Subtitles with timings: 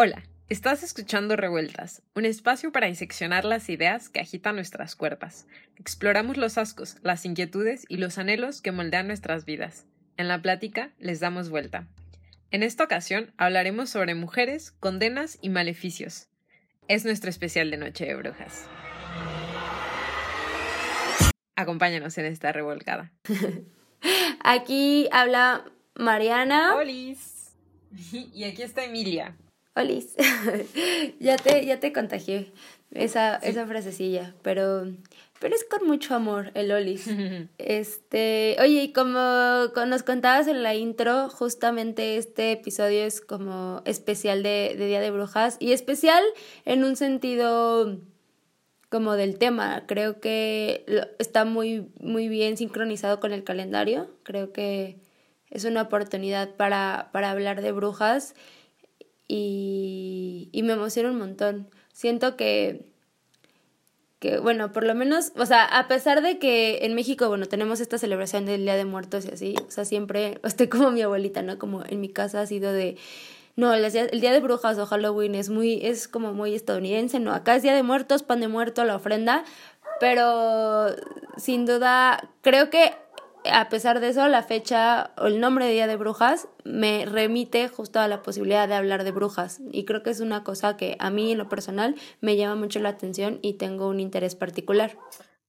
[0.00, 5.46] Hola, estás escuchando Revueltas, un espacio para diseccionar las ideas que agitan nuestras cuerpas.
[5.76, 9.86] Exploramos los ascos, las inquietudes y los anhelos que moldean nuestras vidas.
[10.16, 11.88] En la plática les damos vuelta.
[12.50, 16.28] En esta ocasión hablaremos sobre mujeres, condenas y maleficios.
[16.86, 18.68] Es nuestro especial de Noche de Brujas.
[21.56, 23.10] Acompáñanos en esta revolcada.
[24.44, 25.64] Aquí habla
[25.96, 26.76] Mariana.
[26.76, 27.37] Olis.
[28.34, 29.36] Y aquí está Emilia.
[29.74, 30.14] Olis.
[31.20, 32.52] ya te, ya te contagié
[32.92, 34.86] esa, esa frasecilla, pero,
[35.38, 37.06] pero es con mucho amor el Olis.
[37.58, 44.42] este, oye, y como nos contabas en la intro, justamente este episodio es como especial
[44.42, 46.24] de, de Día de Brujas y especial
[46.64, 48.00] en un sentido
[48.88, 49.84] como del tema.
[49.86, 50.84] Creo que
[51.18, 54.10] está muy, muy bien sincronizado con el calendario.
[54.22, 54.98] Creo que
[55.50, 58.34] es una oportunidad para, para hablar de brujas
[59.26, 61.68] y, y me emociona un montón.
[61.92, 62.86] Siento que,
[64.18, 67.80] que, bueno, por lo menos, o sea, a pesar de que en México, bueno, tenemos
[67.80, 71.42] esta celebración del Día de Muertos y así, o sea, siempre estoy como mi abuelita,
[71.42, 71.58] ¿no?
[71.58, 72.96] Como en mi casa ha sido de
[73.56, 77.56] no, el día, de brujas o Halloween es muy, es como muy estadounidense, no, acá
[77.56, 79.42] es día de muertos, pan de muerto, la ofrenda,
[79.98, 80.94] pero
[81.36, 82.92] sin duda creo que
[83.50, 87.68] a pesar de eso la fecha o el nombre de día de brujas me remite
[87.68, 90.96] justo a la posibilidad de hablar de brujas y creo que es una cosa que
[90.98, 94.96] a mí en lo personal me llama mucho la atención y tengo un interés particular.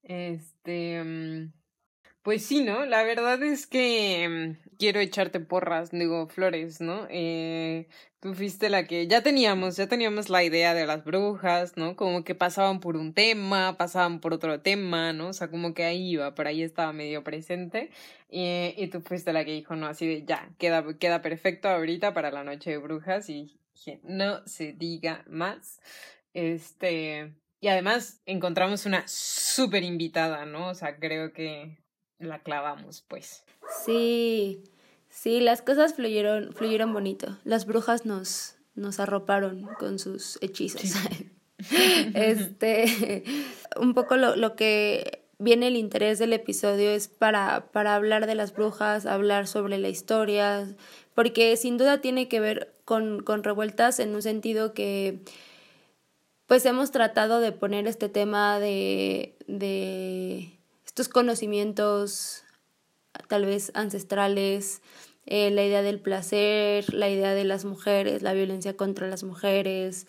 [0.03, 1.58] Este, mm,
[2.29, 2.85] pues sí, ¿no?
[2.85, 7.07] La verdad es que mm, quiero echarte porras, digo, flores, ¿no?
[7.09, 7.87] Eh,
[8.19, 11.95] tú fuiste la que ya teníamos, ya teníamos la idea de las brujas, ¿no?
[11.95, 15.29] Como que pasaban por un tema, pasaban por otro tema, ¿no?
[15.29, 17.89] O sea, como que ahí iba, por ahí estaba medio presente.
[18.29, 22.13] Y, y tú fuiste la que dijo, no, así de ya, queda, queda perfecto ahorita
[22.13, 25.81] para la noche de brujas y dije, no se diga más.
[26.35, 30.67] Este, y además encontramos una súper invitada, ¿no?
[30.69, 31.79] O sea, creo que
[32.19, 33.43] la clavamos, pues.
[33.85, 34.63] Sí,
[35.09, 37.37] sí, las cosas fluyeron, fluyeron bonito.
[37.43, 40.95] Las brujas nos, nos arroparon con sus hechizos.
[42.13, 43.23] este,
[43.79, 48.35] un poco lo, lo que viene el interés del episodio es para, para hablar de
[48.35, 50.75] las brujas, hablar sobre la historia,
[51.15, 55.19] porque sin duda tiene que ver con, con revueltas en un sentido que
[56.45, 60.58] pues hemos tratado de poner este tema de, de
[60.89, 62.43] estos conocimientos
[63.27, 64.81] tal vez ancestrales,
[65.27, 70.07] eh, la idea del placer, la idea de las mujeres, la violencia contra las mujeres.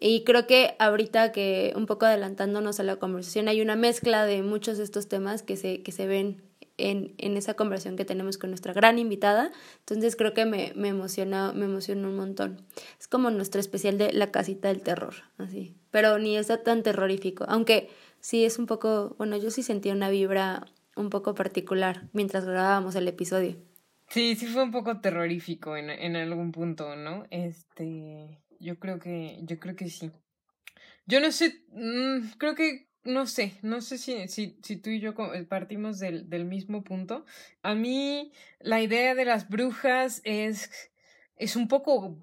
[0.00, 4.42] Y creo que ahorita que un poco adelantándonos a la conversación hay una mezcla de
[4.42, 6.42] muchos de estos temas que se, que se ven
[6.78, 9.52] en, en esa conversación que tenemos con nuestra gran invitada.
[9.80, 12.62] Entonces creo que me, me emociona, me emociona un montón.
[12.98, 15.74] Es como nuestro especial de la casita del terror, así.
[15.90, 17.44] Pero ni está tan terrorífico.
[17.46, 17.90] Aunque
[18.24, 22.94] sí es un poco, bueno, yo sí sentí una vibra un poco particular mientras grabábamos
[22.96, 23.58] el episodio.
[24.08, 27.26] Sí, sí fue un poco terrorífico en, en algún punto, ¿no?
[27.30, 30.10] Este, yo creo que, yo creo que sí.
[31.04, 35.00] Yo no sé, mm, creo que, no sé, no sé si, si, si tú y
[35.00, 37.26] yo eh, partimos del, del mismo punto.
[37.62, 40.70] A mí la idea de las brujas es,
[41.36, 42.16] es un poco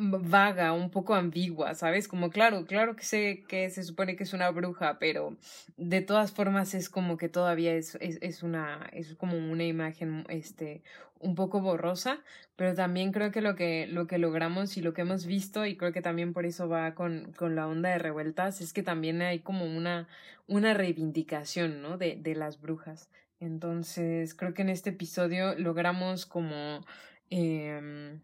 [0.00, 2.08] vaga, un poco ambigua, ¿sabes?
[2.08, 5.36] Como claro, claro que sé que se supone que es una bruja, pero
[5.76, 10.24] de todas formas es como que todavía es, es, es una, es como una imagen,
[10.28, 10.82] este,
[11.20, 12.20] un poco borrosa,
[12.56, 15.76] pero también creo que lo que, lo que logramos y lo que hemos visto, y
[15.76, 19.20] creo que también por eso va con, con la onda de revueltas, es que también
[19.22, 20.08] hay como una,
[20.46, 21.98] una reivindicación, ¿no?
[21.98, 23.10] De, de las brujas.
[23.38, 26.84] Entonces, creo que en este episodio logramos como
[27.30, 28.18] eh,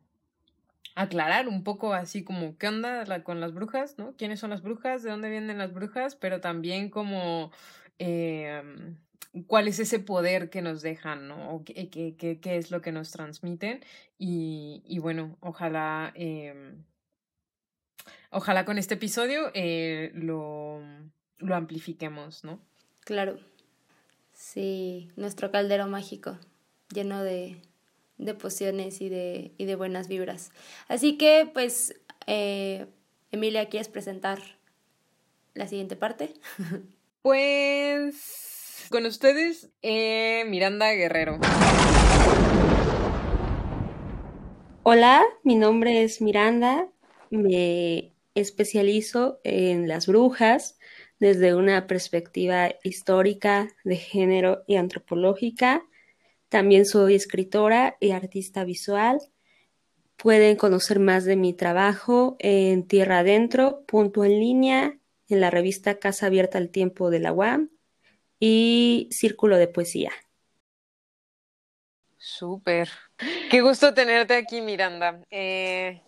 [0.97, 4.17] aclarar un poco así como qué onda con las brujas, ¿no?
[4.17, 5.03] ¿Quiénes son las brujas?
[5.03, 6.17] ¿De dónde vienen las brujas?
[6.17, 7.53] Pero también como
[7.99, 8.63] eh,
[9.47, 11.63] cuál es ese poder que nos dejan, ¿no?
[11.65, 13.85] qué, qué, qué, qué es lo que nos transmiten.
[14.19, 16.75] Y, y bueno, ojalá, eh,
[18.31, 20.81] ojalá con este episodio eh, lo,
[21.39, 22.59] lo amplifiquemos, ¿no?
[23.05, 23.39] Claro.
[24.33, 26.39] Sí, nuestro caldero mágico,
[26.91, 27.61] lleno de
[28.19, 30.51] de pociones y de, y de buenas vibras.
[30.89, 32.87] Así que, pues, eh,
[33.31, 34.41] Emilia, ¿quieres presentar
[35.55, 36.35] la siguiente parte?
[37.23, 41.41] Pues, con ustedes, eh, Miranda Guerrero.
[44.85, 46.89] Hola, mi nombre es Miranda,
[47.31, 50.79] me especializo en las brujas
[51.19, 55.83] desde una perspectiva histórica, de género y antropológica
[56.57, 59.21] también soy escritora y artista visual
[60.17, 64.99] pueden conocer más de mi trabajo en Tierra Adentro, punto en línea,
[65.29, 67.69] en la revista Casa Abierta al Tiempo de la UAM
[68.41, 70.13] y Círculo de Poesía.
[72.17, 72.89] Súper.
[73.51, 75.21] Qué gusto tenerte aquí, Miranda.
[75.29, 76.01] Eh,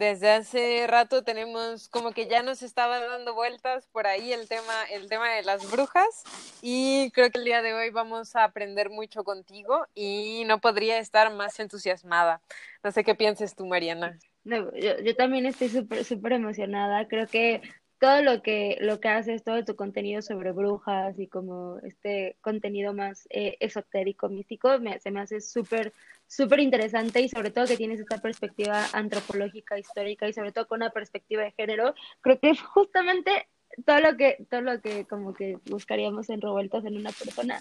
[0.00, 4.72] desde hace rato tenemos como que ya nos estaba dando vueltas por ahí el tema,
[4.90, 6.24] el tema de las brujas
[6.62, 10.96] y creo que el día de hoy vamos a aprender mucho contigo y no podría
[10.96, 12.40] estar más entusiasmada.
[12.82, 14.18] No sé qué pienses tú, Mariana.
[14.42, 17.06] No, yo, yo también estoy súper, súper emocionada.
[17.06, 17.60] Creo que
[18.00, 22.94] todo lo que, lo que haces, todo tu contenido sobre brujas y como este contenido
[22.94, 25.92] más eh, esotérico, místico, se me hace súper,
[26.26, 30.78] súper interesante y sobre todo que tienes esta perspectiva antropológica, histórica y sobre todo con
[30.78, 31.94] una perspectiva de género.
[32.22, 33.46] Creo que es justamente
[33.84, 37.60] todo lo que, todo lo que como que buscaríamos en revueltas en una persona,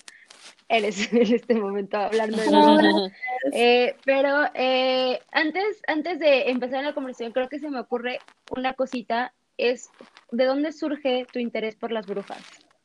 [0.69, 3.11] eres en este momento hablando de nosotros.
[3.51, 8.19] Eh, pero eh, antes, antes de empezar la conversación, creo que se me ocurre
[8.51, 9.89] una cosita es
[10.31, 12.39] ¿de dónde surge tu interés por las brujas?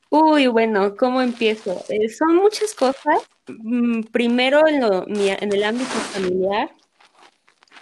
[0.09, 1.83] Uy, bueno, ¿cómo empiezo?
[1.89, 3.27] Eh, son muchas cosas.
[3.47, 6.69] Mm, primero, en, lo, en el ámbito familiar,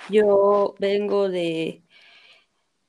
[0.09, 1.83] yo vengo de,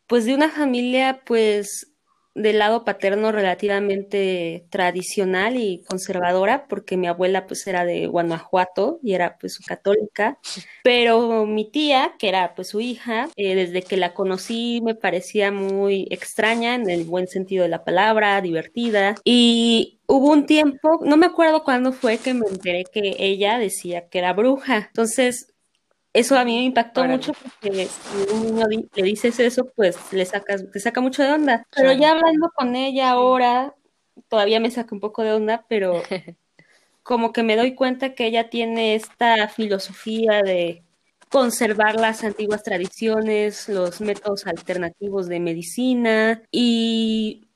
[0.07, 1.94] pues, de una familia, pues,
[2.35, 9.15] del lado paterno relativamente tradicional y conservadora, porque mi abuela pues era de Guanajuato y
[9.15, 10.39] era pues católica,
[10.83, 15.53] pero mi tía, que era pues su hija, eh, desde que la conocí me parecía
[15.53, 21.17] muy extraña en el buen sentido de la palabra, divertida, y hubo un tiempo, no
[21.17, 25.54] me acuerdo cuándo fue que me enteré que ella decía que era bruja, entonces
[26.15, 30.25] eso a mí me impactó mucho porque si un niño le dices eso, pues le
[30.25, 31.67] sacas, te saca mucho de onda.
[31.75, 33.75] Pero ya hablando con ella ahora,
[34.29, 36.03] todavía me saca un poco de onda, pero
[37.03, 40.85] como que me doy cuenta que ella tiene esta filosofía de
[41.31, 47.49] conservar las antiguas tradiciones, los métodos alternativos de medicina y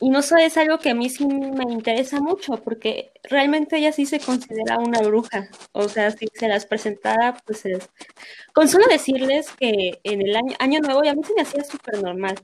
[0.00, 3.92] y no sé, es algo que a mí sí me interesa mucho, porque realmente ella
[3.92, 5.50] sí se considera una bruja.
[5.72, 7.90] O sea, si se las presentara, pues es...
[8.54, 11.64] Con solo decirles que en el año, año nuevo, y a mí se me hacía
[11.64, 12.34] súper normal,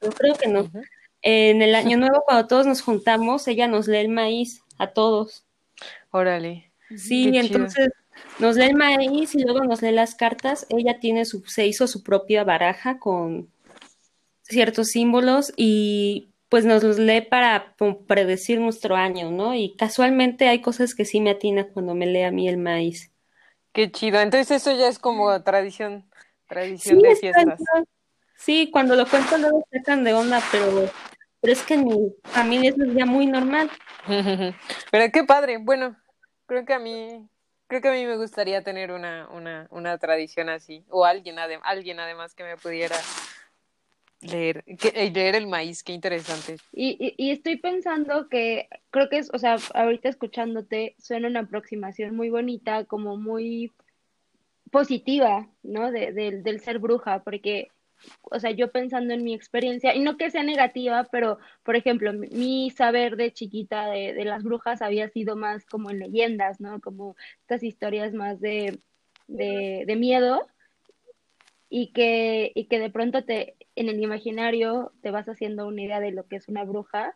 [0.00, 0.70] yo creo que no.
[1.20, 5.44] En el año nuevo, cuando todos nos juntamos, ella nos lee el maíz a todos.
[6.10, 6.70] Órale.
[6.96, 7.90] Sí, entonces
[8.38, 10.66] nos lee el maíz y luego nos lee las cartas.
[10.70, 13.50] Ella tiene su, se hizo su propia baraja con
[14.42, 17.74] ciertos símbolos y pues nos los lee para
[18.06, 19.54] predecir nuestro año, ¿no?
[19.54, 23.10] Y casualmente hay cosas que sí me atina cuando me lee a mí el maíz.
[23.72, 24.20] Qué chido.
[24.20, 26.04] Entonces eso ya es como tradición,
[26.46, 27.58] tradición de fiestas.
[28.36, 30.90] Sí, cuando lo cuento luego sacan de onda, pero,
[31.40, 33.70] pero es que en mi familia es ya muy normal.
[34.90, 35.56] pero qué padre.
[35.56, 35.96] Bueno,
[36.44, 37.30] creo que a mí,
[37.66, 41.98] creo que a mí me gustaría tener una, una, una tradición así, o alguien, alguien
[41.98, 42.96] además que me pudiera
[44.22, 46.56] Leer, que, leer el maíz, qué interesante.
[46.72, 52.14] Y, y, estoy pensando que creo que es, o sea, ahorita escuchándote, suena una aproximación
[52.14, 53.72] muy bonita, como muy
[54.70, 55.90] positiva, ¿no?
[55.90, 57.68] De, del ser bruja, porque,
[58.22, 62.12] o sea, yo pensando en mi experiencia, y no que sea negativa, pero, por ejemplo,
[62.12, 66.80] mi, saber de chiquita de, de, las brujas había sido más como en leyendas, ¿no?
[66.80, 68.78] Como estas historias más de,
[69.26, 70.46] de, de miedo,
[71.74, 76.00] y que, y que de pronto te, en el imaginario te vas haciendo una idea
[76.00, 77.14] de lo que es una bruja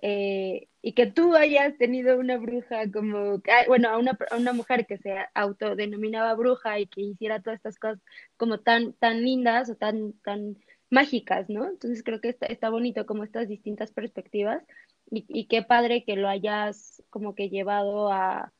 [0.00, 4.98] eh, y que tú hayas tenido una bruja como, bueno, a una, una mujer que
[4.98, 8.00] se autodenominaba bruja y que hiciera todas estas cosas
[8.36, 10.56] como tan, tan lindas o tan, tan
[10.90, 11.68] mágicas, ¿no?
[11.68, 14.62] Entonces creo que está, está bonito como estas distintas perspectivas
[15.10, 18.52] y, y qué padre que lo hayas como que llevado a,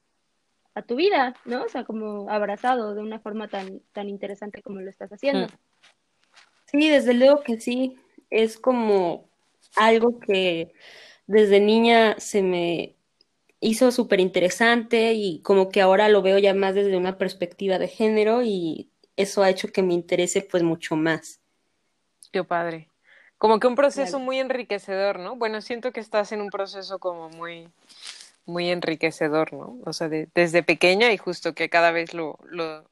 [0.75, 1.64] a tu vida, ¿no?
[1.64, 5.46] O sea, como abrazado de una forma tan, tan interesante como lo estás haciendo.
[5.46, 5.71] Mm.
[6.72, 7.96] Sí, desde luego que sí.
[8.30, 9.28] Es como
[9.76, 10.74] algo que
[11.26, 12.96] desde niña se me
[13.60, 17.88] hizo súper interesante y como que ahora lo veo ya más desde una perspectiva de
[17.88, 21.40] género y eso ha hecho que me interese pues mucho más.
[22.32, 22.88] Qué padre.
[23.38, 25.36] Como que un proceso muy enriquecedor, ¿no?
[25.36, 27.68] Bueno, siento que estás en un proceso como muy,
[28.46, 29.78] muy enriquecedor, ¿no?
[29.84, 32.84] O sea, desde pequeña y justo que cada vez lo, lo,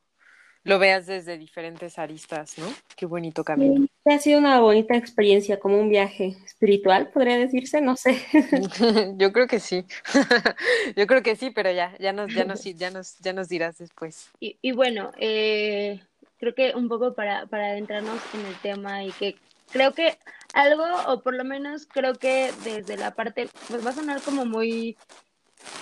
[0.64, 2.66] lo veas desde diferentes aristas, ¿no?
[2.96, 3.86] Qué bonito camino.
[4.04, 8.20] ha sido una bonita experiencia, como un viaje espiritual, podría decirse, no sé.
[9.16, 9.84] Yo creo que sí.
[10.96, 13.78] Yo creo que sí, pero ya, ya nos, ya nos, ya nos, ya nos dirás
[13.78, 14.30] después.
[14.38, 16.00] Y, y bueno, eh,
[16.38, 19.36] creo que un poco para, para adentrarnos en el tema y que
[19.72, 20.18] creo que
[20.52, 24.44] algo, o por lo menos creo que desde la parte, pues va a sonar como
[24.44, 24.96] muy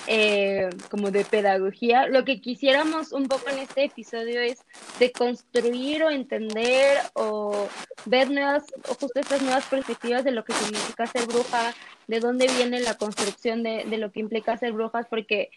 [0.06, 4.64] eh, como de pedagogía, lo que quisiéramos un poco en este episodio es
[4.98, 7.68] de construir o entender o
[8.06, 11.74] ver nuevas, o justo estas nuevas perspectivas de lo que significa ser bruja,
[12.06, 15.50] de dónde viene la construcción de, de lo que implica ser brujas, porque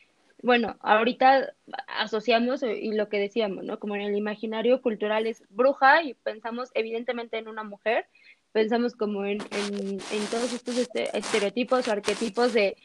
[0.44, 1.54] bueno, ahorita
[2.00, 3.80] asociamos y lo que decíamos, ¿no?
[3.80, 8.08] Como en el imaginario cultural es bruja y pensamos evidentemente en una mujer,
[8.52, 12.76] pensamos como en, en, en todos estos este, estereotipos o arquetipos de,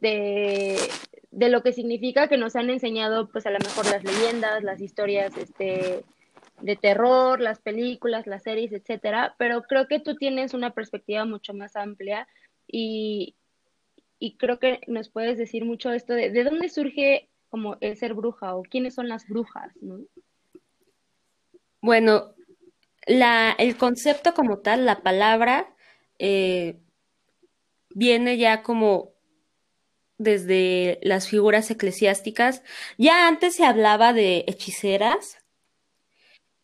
[0.00, 0.76] de,
[1.30, 4.80] de, lo que significa que nos han enseñado pues a lo mejor las leyendas, las
[4.80, 6.04] historias este,
[6.60, 11.54] de terror, las películas, las series, etcétera, pero creo que tú tienes una perspectiva mucho
[11.54, 12.28] más amplia
[12.66, 13.34] y,
[14.18, 18.14] y creo que nos puedes decir mucho esto de, de dónde surge como el ser
[18.14, 20.00] bruja o quiénes son las brujas, ¿no?
[21.82, 22.34] Bueno,
[23.06, 25.74] la, el concepto como tal, la palabra,
[26.18, 26.76] eh,
[27.90, 29.12] viene ya como
[30.20, 32.62] desde las figuras eclesiásticas.
[32.98, 35.38] Ya antes se hablaba de hechiceras,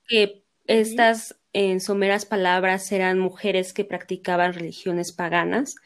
[0.07, 5.77] que estas en someras palabras eran mujeres que practicaban religiones paganas,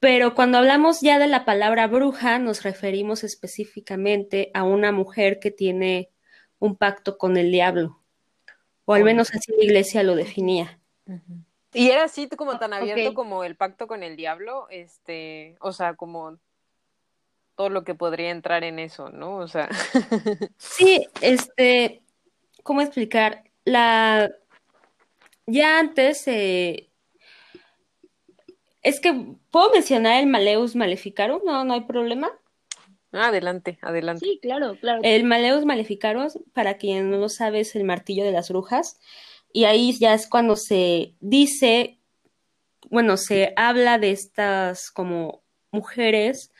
[0.00, 5.50] pero cuando hablamos ya de la palabra bruja, nos referimos específicamente a una mujer que
[5.50, 6.10] tiene
[6.58, 8.02] un pacto con el diablo,
[8.84, 10.78] o al menos así la iglesia lo definía.
[11.72, 13.14] Y era así como tan abierto okay.
[13.14, 16.38] como el pacto con el diablo, este, o sea, como
[17.58, 19.38] todo lo que podría entrar en eso, ¿no?
[19.38, 19.68] O sea.
[20.58, 22.02] sí, este,
[22.62, 23.42] ¿cómo explicar?
[23.64, 24.30] La
[25.46, 26.88] ya antes eh,
[28.82, 31.40] es que, ¿puedo mencionar el Maleus Maleficarum?
[31.44, 32.30] No, no hay problema.
[33.10, 34.24] Adelante, adelante.
[34.24, 35.00] Sí, claro, claro.
[35.02, 39.00] El Maleus Maleficarum, para quien no lo sabe, es el martillo de las brujas.
[39.52, 41.98] Y ahí ya es cuando se dice,
[42.88, 46.52] bueno, se habla de estas como mujeres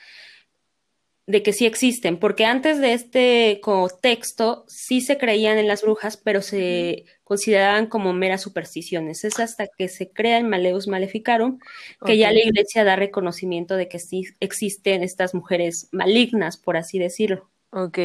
[1.29, 3.61] de que sí existen, porque antes de este
[4.01, 9.25] texto sí se creían en las brujas, pero se consideraban como meras supersticiones.
[9.25, 11.67] Es hasta que se crea el Maleus Maleficarum que
[12.01, 12.19] okay.
[12.19, 17.51] ya la iglesia da reconocimiento de que sí existen estas mujeres malignas, por así decirlo.
[17.73, 17.99] Ok.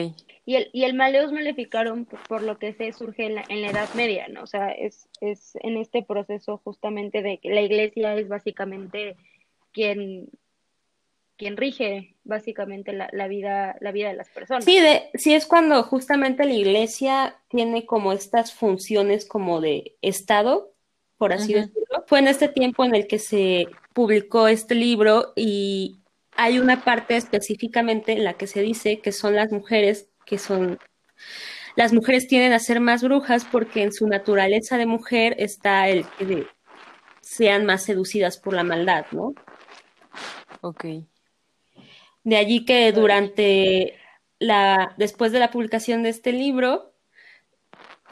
[0.45, 3.61] Y el, y el Maleus Maleficarum, por, por lo que se surge en la, en
[3.61, 4.43] la, Edad Media, ¿no?
[4.43, 9.15] O sea, es, es en este proceso justamente de que la iglesia es básicamente
[9.71, 10.27] quien
[11.37, 14.65] quien rige básicamente la, la, vida, la vida de las personas.
[14.65, 20.73] Sí, de, sí, es cuando justamente la iglesia tiene como estas funciones como de Estado,
[21.17, 21.61] por así uh -huh.
[21.61, 22.03] decirlo.
[22.07, 25.99] Fue en este tiempo en el que se publicó este libro y
[26.35, 30.79] hay una parte específicamente en la que se dice que son las mujeres que son
[31.75, 36.05] las mujeres tienden a ser más brujas porque en su naturaleza de mujer está el
[36.17, 36.47] que
[37.21, 39.33] sean más seducidas por la maldad, ¿no?
[40.61, 40.85] Ok.
[42.23, 43.97] De allí que durante
[44.39, 46.93] la, después de la publicación de este libro,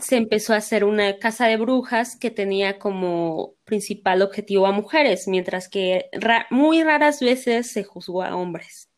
[0.02, 5.28] se empezó a hacer una casa de brujas que tenía como principal objetivo a mujeres,
[5.28, 8.90] mientras que ra muy raras veces se juzgó a hombres.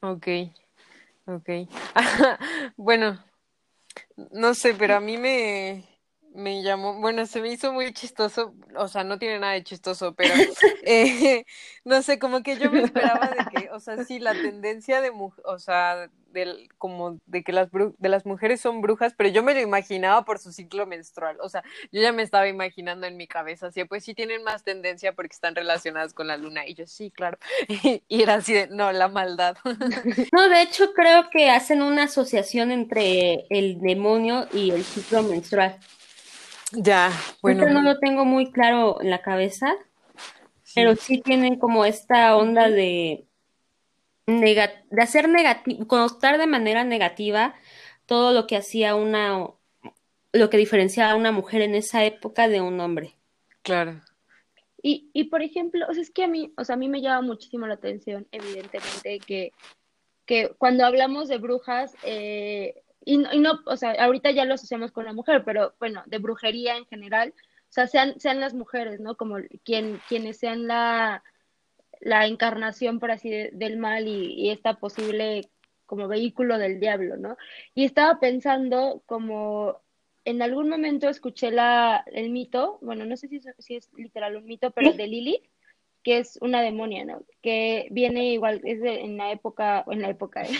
[0.00, 0.26] Ok,
[1.26, 1.48] ok.
[2.76, 3.22] bueno,
[4.30, 5.84] no sé, pero a mí me,
[6.34, 10.14] me llamó, bueno, se me hizo muy chistoso, o sea, no tiene nada de chistoso,
[10.14, 10.34] pero
[10.84, 11.44] eh,
[11.84, 15.10] no sé, como que yo me esperaba de que, o sea, sí, la tendencia de,
[15.10, 19.52] o sea, del, como de que las, de las mujeres son brujas, pero yo me
[19.52, 21.62] lo imaginaba por su ciclo menstrual, o sea,
[21.92, 25.34] yo ya me estaba imaginando en mi cabeza, así, pues sí tienen más tendencia porque
[25.34, 27.38] están relacionadas con la luna, y yo, sí, claro,
[28.08, 29.56] y era así de, no, la maldad.
[30.32, 35.78] No, de hecho, creo que hacen una asociación entre el demonio y el ciclo menstrual.
[36.72, 37.12] Ya,
[37.42, 37.62] bueno.
[37.62, 39.74] Esto no lo tengo muy claro en la cabeza,
[40.62, 40.72] sí.
[40.74, 43.26] pero sí tienen como esta onda de,
[44.26, 47.54] de hacer negativo, contar de manera negativa
[48.06, 49.48] todo lo que hacía una,
[50.32, 53.16] lo que diferenciaba a una mujer en esa época de un hombre.
[53.62, 54.00] Claro.
[54.82, 57.00] Y, y por ejemplo, o sea, es que a mí, o sea, a mí me
[57.00, 59.52] llama muchísimo la atención, evidentemente, que,
[60.26, 64.92] que cuando hablamos de brujas, eh, y, y, no, o sea, ahorita ya lo asociamos
[64.92, 69.00] con la mujer, pero bueno, de brujería en general, o sea, sean, sean las mujeres,
[69.00, 69.16] ¿no?
[69.16, 71.22] Como quien, quienes sean la,
[72.00, 75.48] la encarnación, por así, de, del mal y, y, esta posible
[75.86, 77.36] como vehículo del diablo, ¿no?
[77.74, 79.80] Y estaba pensando como
[80.24, 84.36] en algún momento escuché la, el mito, bueno, no sé si es, si es literal
[84.36, 85.44] un mito, pero de Lilith,
[86.02, 87.22] que es una demonia, ¿no?
[87.42, 90.50] Que viene igual, es de, en la época, en la época, ¿eh?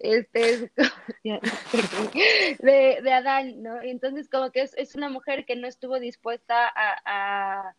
[0.00, 0.60] Este es
[2.60, 3.80] de, de, Adán, ¿no?
[3.82, 7.74] Entonces como que es, es, una mujer que no estuvo dispuesta a, a,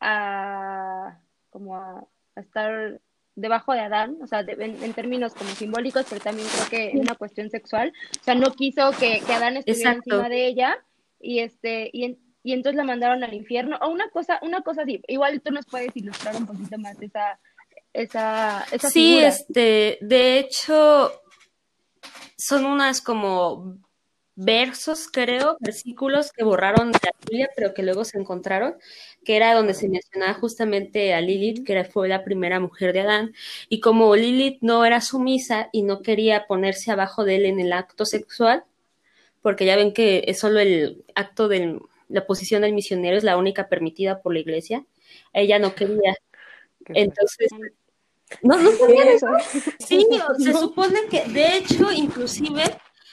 [0.00, 1.20] a
[1.50, 3.00] como a, a, estar
[3.34, 7.14] debajo de Adán, o sea, en, términos como simbólicos, pero también creo que en una
[7.14, 10.76] cuestión sexual, o sea, no quiso que, que Adán estuviera encima de ella
[11.20, 15.02] y este y, y entonces la mandaron al infierno o una cosa una cosa así.
[15.08, 17.38] Igual tú nos puedes ilustrar un poquito más esa
[17.96, 21.12] esa esa Sí, este, de hecho
[22.36, 23.78] son unas como
[24.36, 28.76] versos, creo, versículos que borraron de la Biblia, pero que luego se encontraron,
[29.24, 33.34] que era donde se mencionaba justamente a Lilith, que fue la primera mujer de Adán,
[33.70, 37.72] y como Lilith no era sumisa y no quería ponerse abajo de él en el
[37.72, 38.64] acto sexual,
[39.40, 43.38] porque ya ven que es solo el acto de la posición del misionero es la
[43.38, 44.84] única permitida por la iglesia,
[45.32, 46.14] ella no quería.
[46.88, 47.50] Entonces,
[48.42, 49.26] no, no sabía eso.
[49.78, 50.06] Sí,
[50.38, 52.62] se supone que, de hecho, inclusive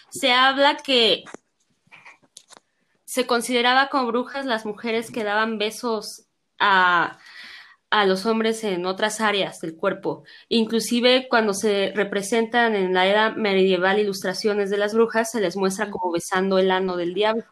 [0.10, 1.24] se habla que
[3.06, 6.26] se consideraba como brujas las mujeres que daban besos
[6.60, 7.20] a,
[7.92, 10.24] a los hombres en otras áreas del cuerpo.
[10.50, 15.92] Inclusive cuando se representan en la era medieval ilustraciones de las brujas, se les muestra
[15.92, 17.46] como besando el ano del diablo.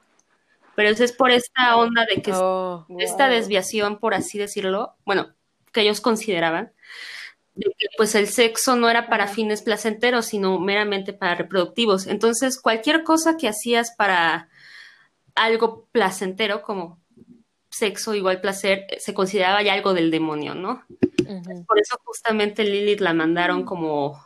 [0.75, 5.35] Pero eso es por esta onda de que oh, esta desviación, por así decirlo, bueno,
[5.71, 6.73] que ellos consideraban,
[7.55, 12.07] de que pues el sexo no era para fines placenteros, sino meramente para reproductivos.
[12.07, 14.49] Entonces, cualquier cosa que hacías para
[15.35, 16.99] algo placentero, como
[17.69, 20.83] sexo igual placer, se consideraba ya algo del demonio, ¿no?
[21.67, 24.19] Por eso justamente Lilith la mandaron como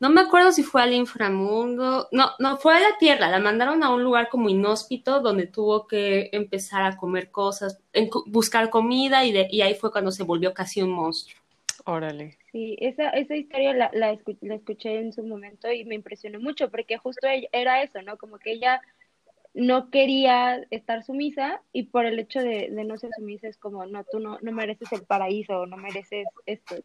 [0.00, 3.82] no me acuerdo si fue al inframundo, no, no, fue a la tierra, la mandaron
[3.82, 7.78] a un lugar como inhóspito donde tuvo que empezar a comer cosas,
[8.26, 11.43] buscar comida y, de, y ahí fue cuando se volvió casi un monstruo.
[11.86, 12.38] Órale.
[12.50, 16.96] Sí, esa, esa historia la, la, escuché en su momento y me impresionó mucho porque
[16.96, 18.16] justo era eso, ¿no?
[18.16, 18.80] Como que ella
[19.52, 24.02] no quería estar sumisa y por el hecho de, no ser sumisa es como, no,
[24.04, 26.76] tú no, no mereces el paraíso, no mereces esto.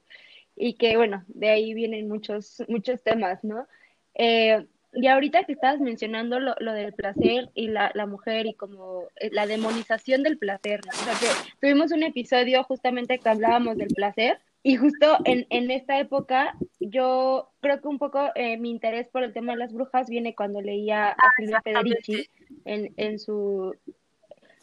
[0.56, 3.68] Y que, bueno, de ahí vienen muchos, muchos temas, ¿no?
[4.16, 8.54] Eh, y ahorita que estabas mencionando lo, lo del placer y la, la, mujer y
[8.54, 10.92] como eh, la demonización del placer, ¿no?
[10.92, 15.72] O sea, que tuvimos un episodio justamente que hablábamos del placer y justo en, en
[15.72, 19.74] esta época, yo creo que un poco eh, mi interés por el tema de las
[19.74, 22.30] brujas viene cuando leía a Silvia Federici
[22.66, 23.76] en, en, su,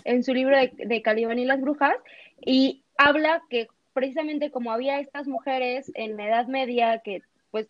[0.05, 1.97] en su libro de, de Calibán y las brujas,
[2.45, 7.69] y habla que precisamente como había estas mujeres en la Edad Media que pues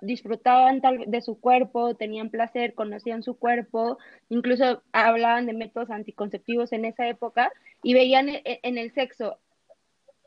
[0.00, 6.72] disfrutaban tal de su cuerpo, tenían placer, conocían su cuerpo, incluso hablaban de métodos anticonceptivos
[6.72, 9.38] en esa época y veían e, en el sexo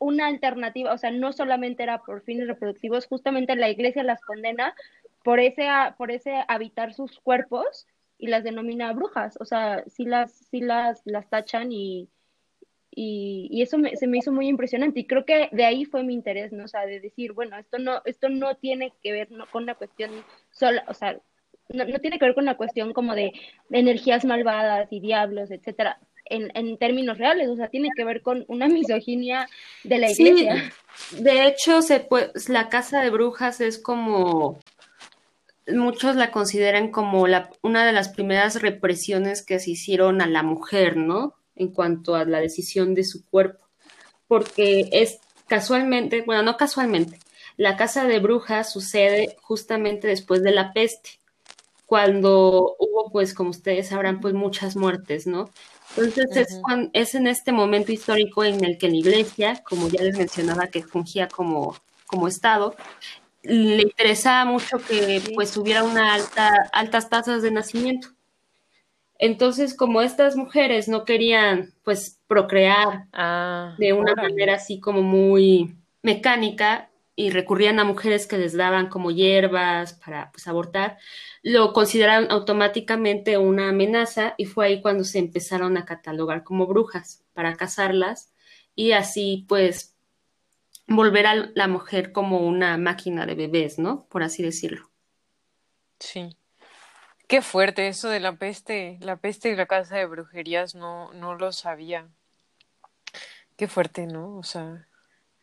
[0.02, 4.74] una alternativa, o sea, no solamente era por fines reproductivos, justamente la iglesia las condena
[5.24, 7.88] por ese, por ese habitar sus cuerpos
[8.18, 12.10] y las denomina brujas, o sea, sí las, sí las, las tachan y,
[12.90, 16.52] y, eso se me hizo muy impresionante y creo que de ahí fue mi interés,
[16.52, 16.66] ¿no?
[16.66, 20.10] O sea, de decir, bueno, esto no, esto no tiene que ver con una cuestión
[20.50, 21.20] sola, o sea,
[21.70, 23.34] no, no, tiene que ver con una cuestión como de
[23.70, 26.00] energías malvadas y diablos, etcétera
[26.32, 29.48] en, términos reales, o sea, tiene que ver con una misoginia
[29.84, 30.72] de la iglesia.
[31.20, 34.60] de hecho, se pues, la casa de brujas es como
[35.67, 40.44] muchos la consideran como la, una de las primeras represiones que se hicieron a la
[40.44, 41.36] mujer, ¿no?
[41.56, 43.65] En cuanto a la decisión de su cuerpo.
[44.28, 47.20] Porque es casualmente, bueno, no casualmente,
[47.58, 51.20] la casa de brujas sucede justamente después de la peste,
[51.86, 55.50] cuando hubo, pues, como ustedes sabrán, pues muchas muertes, ¿no?
[55.97, 56.60] Entonces
[56.93, 60.84] es, en este momento histórico en el que la iglesia, como ya les mencionaba, que
[60.84, 61.75] fungía como,
[62.06, 62.75] como Estado,
[63.43, 68.10] le interesaba mucho que pues hubiera una alta, altas tasas de nacimiento.
[69.17, 75.75] Entonces, como estas mujeres no querían pues procrear ah, de una manera así como muy
[76.01, 80.97] mecánica y recurrían a mujeres que les daban como hierbas para pues abortar,
[81.43, 87.24] lo consideraron automáticamente una amenaza y fue ahí cuando se empezaron a catalogar como brujas
[87.34, 88.34] para cazarlas
[88.76, 89.95] y así pues
[90.88, 94.06] volver a la mujer como una máquina de bebés, ¿no?
[94.10, 94.89] Por así decirlo.
[96.00, 96.36] Sí.
[97.28, 101.36] Qué fuerte eso de la peste, la peste y la casa de brujerías, no, no
[101.36, 102.10] lo sabía.
[103.56, 104.38] Qué fuerte, ¿no?
[104.38, 104.88] O sea,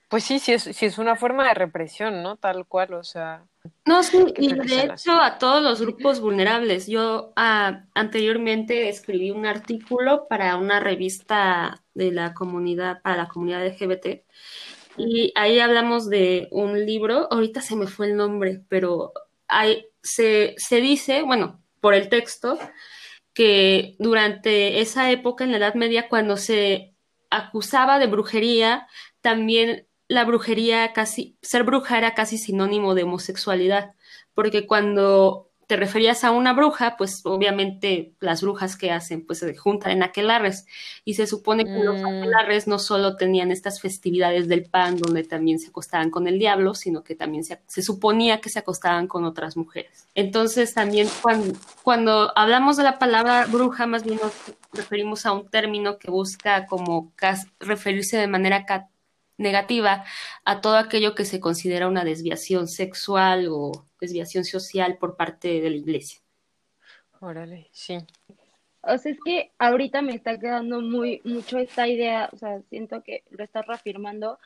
[0.08, 2.36] pues sí, sí es, sí es una forma de represión, ¿no?
[2.36, 3.44] Tal cual, o sea.
[3.84, 6.86] No, sí, y de hecho a todos los grupos vulnerables.
[6.86, 13.66] Yo ah, anteriormente escribí un artículo para una revista de la comunidad, para la comunidad
[13.66, 14.22] LGBT,
[14.98, 19.12] y ahí hablamos de un libro, ahorita se me fue el nombre, pero
[19.46, 22.58] hay, se, se dice, bueno, por el texto,
[23.32, 26.94] que durante esa época en la Edad Media, cuando se
[27.30, 28.88] acusaba de brujería,
[29.20, 33.92] también la brujería casi, ser bruja era casi sinónimo de homosexualidad,
[34.34, 39.54] porque cuando te referías a una bruja, pues obviamente las brujas que hacen, pues se
[39.54, 40.64] juntan en aquelarres.
[41.04, 42.06] Y se supone que los mm.
[42.06, 46.72] aquelarres no solo tenían estas festividades del pan, donde también se acostaban con el diablo,
[46.72, 50.06] sino que también se, se suponía que se acostaban con otras mujeres.
[50.14, 54.32] Entonces también cuando, cuando hablamos de la palabra bruja, más bien nos
[54.72, 57.12] referimos a un término que busca como
[57.60, 58.64] referirse de manera
[59.38, 60.04] negativa
[60.44, 65.70] a todo aquello que se considera una desviación sexual o desviación social por parte de
[65.70, 66.20] la iglesia.
[67.20, 67.98] Órale, sí.
[68.82, 73.02] O sea, es que ahorita me está quedando muy mucho esta idea, o sea, siento
[73.02, 74.38] que lo estás reafirmando,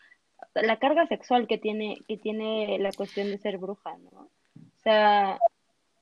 [0.55, 4.31] la carga sexual que tiene, que tiene la cuestión de ser bruja, ¿no?
[4.55, 5.39] O sea,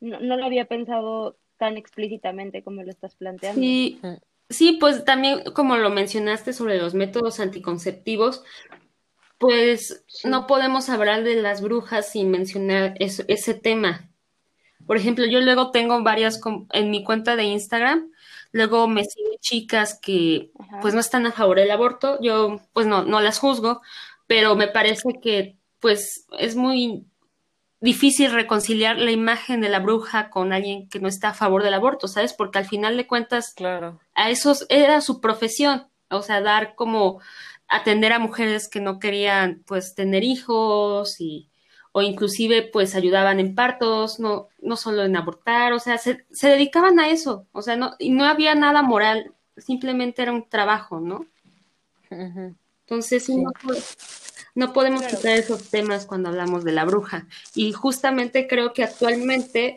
[0.00, 3.60] no, no lo había pensado tan explícitamente como lo estás planteando.
[3.60, 4.00] Sí,
[4.48, 8.44] sí, pues también como lo mencionaste sobre los métodos anticonceptivos,
[9.40, 14.10] pues no podemos hablar de las brujas sin mencionar ese tema.
[14.86, 16.38] Por ejemplo, yo luego tengo varias
[16.72, 18.12] en mi cuenta de Instagram,
[18.52, 20.50] luego me siguen chicas que
[20.82, 23.80] pues no están a favor del aborto, yo pues no, no las juzgo,
[24.26, 27.06] pero me parece que pues es muy
[27.80, 31.72] difícil reconciliar la imagen de la bruja con alguien que no está a favor del
[31.72, 32.34] aborto, ¿sabes?
[32.34, 34.00] Porque al final de cuentas, claro.
[34.14, 37.22] a esos era su profesión, o sea, dar como
[37.70, 41.48] atender a mujeres que no querían pues tener hijos y
[41.92, 46.48] o inclusive pues ayudaban en partos, no, no solo en abortar, o sea, se, se
[46.48, 51.00] dedicaban a eso, o sea, no, y no había nada moral, simplemente era un trabajo,
[51.00, 51.26] ¿no?
[52.10, 53.52] Entonces, no,
[54.54, 57.28] no, podemos quitar esos temas cuando hablamos de la bruja.
[57.54, 59.76] Y justamente creo que actualmente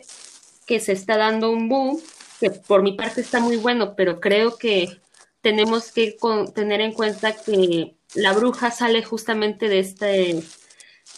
[0.66, 2.00] que se está dando un boom,
[2.40, 5.00] que por mi parte está muy bueno, pero creo que
[5.44, 6.16] tenemos que
[6.54, 10.42] tener en cuenta que la bruja sale justamente de este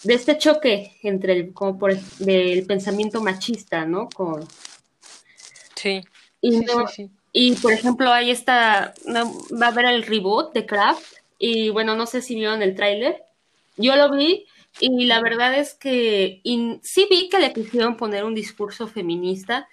[0.03, 4.09] de este choque entre el como por del pensamiento machista, ¿no?
[4.09, 4.47] Con
[5.77, 6.03] sí.
[6.41, 6.61] Y,
[7.33, 12.07] y por ejemplo, ahí está va a haber el reboot de Craft y bueno, no
[12.07, 13.23] sé si vieron el tráiler.
[13.77, 14.47] Yo lo vi
[14.81, 16.41] y la verdad es que
[16.83, 19.69] sí vi que le quisieron poner un discurso feminista,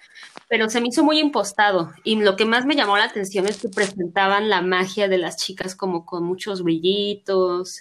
[0.54, 1.90] pero se me hizo muy impostado.
[2.04, 5.36] Y lo que más me llamó la atención es que presentaban la magia de las
[5.36, 7.80] chicas como con muchos brillitos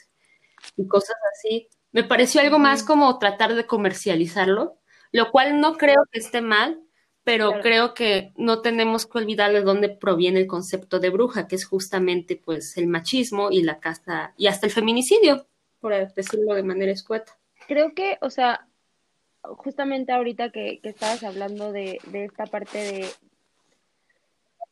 [0.75, 1.69] y cosas así.
[1.91, 4.79] Me pareció algo más como tratar de comercializarlo,
[5.11, 6.81] lo cual no creo que esté mal,
[7.23, 11.57] pero creo que no tenemos que olvidar de dónde proviene el concepto de bruja, que
[11.57, 15.45] es justamente pues el machismo y la casa y hasta el feminicidio
[15.79, 17.37] por decirlo de manera escueta.
[17.67, 18.67] Creo que, o sea,
[19.57, 23.07] justamente ahorita que, estabas hablando de, esta parte de...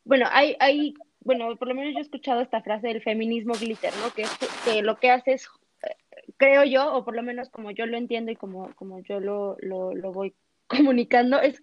[0.04, 3.94] Bueno, hay, hay, bueno, por lo menos yo he escuchado esta frase del feminismo glitter,
[4.04, 4.14] ¿no?
[4.14, 4.26] Que,
[4.66, 5.48] que lo que hace es,
[6.38, 9.58] creo yo, o por lo menos como yo lo entiendo y como, como yo lo,
[9.60, 10.34] lo, lo voy
[10.68, 11.62] comunicando, es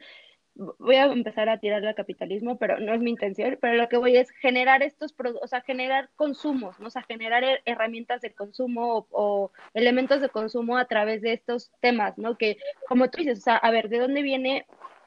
[0.58, 3.96] voy a empezar a tirarle al capitalismo, pero no es mi intención, pero lo que
[3.96, 6.88] voy es generar estos, o sea, generar consumos, ¿no?
[6.88, 12.18] o sea, generar herramientas de consumo o, elementos de consumo a través de estos temas,
[12.18, 12.36] ¿no?
[12.36, 14.66] Que, como tú dices, o sea, a ver, ¿de dónde viene,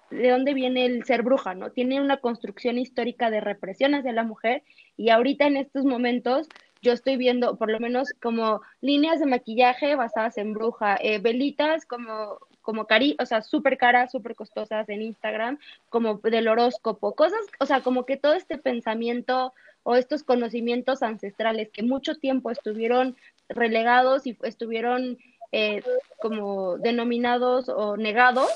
[0.09, 1.71] de dónde viene el ser bruja, ¿no?
[1.71, 4.63] Tiene una construcción histórica de represión hacia la mujer
[4.95, 6.47] y ahorita en estos momentos
[6.81, 11.85] yo estoy viendo por lo menos como líneas de maquillaje basadas en bruja, eh, velitas
[11.85, 17.41] como como cari, o sea, súper caras, súper costosas en Instagram, como del horóscopo, cosas,
[17.59, 23.15] o sea, como que todo este pensamiento o estos conocimientos ancestrales que mucho tiempo estuvieron
[23.49, 25.17] relegados y estuvieron
[25.51, 25.81] eh,
[26.21, 28.49] como denominados o negados,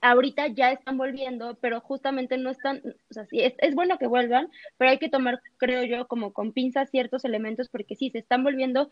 [0.00, 4.06] ahorita ya están volviendo, pero justamente no están, o sea, sí, es, es, bueno que
[4.06, 8.18] vuelvan, pero hay que tomar, creo yo, como con pinzas ciertos elementos, porque sí, se
[8.18, 8.90] están volviendo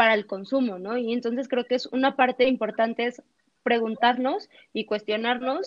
[0.00, 0.96] para el consumo, ¿no?
[0.96, 3.22] Y entonces creo que es una parte importante es
[3.62, 5.66] preguntarnos y cuestionarnos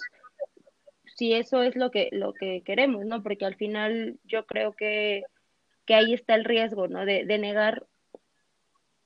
[1.15, 3.22] si eso es lo que, lo que queremos, ¿no?
[3.22, 5.22] Porque al final yo creo que,
[5.86, 7.06] que ahí está el riesgo, ¿no?
[7.06, 7.86] De, de, negar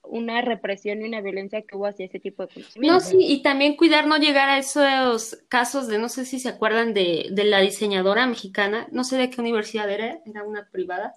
[0.01, 2.93] una represión y una violencia que hubo hacia ese tipo de conocimiento.
[2.93, 6.47] No, sí, y también cuidar no llegar a esos casos de, no sé si se
[6.47, 11.15] acuerdan de, de la diseñadora mexicana, no sé de qué universidad era, era una privada,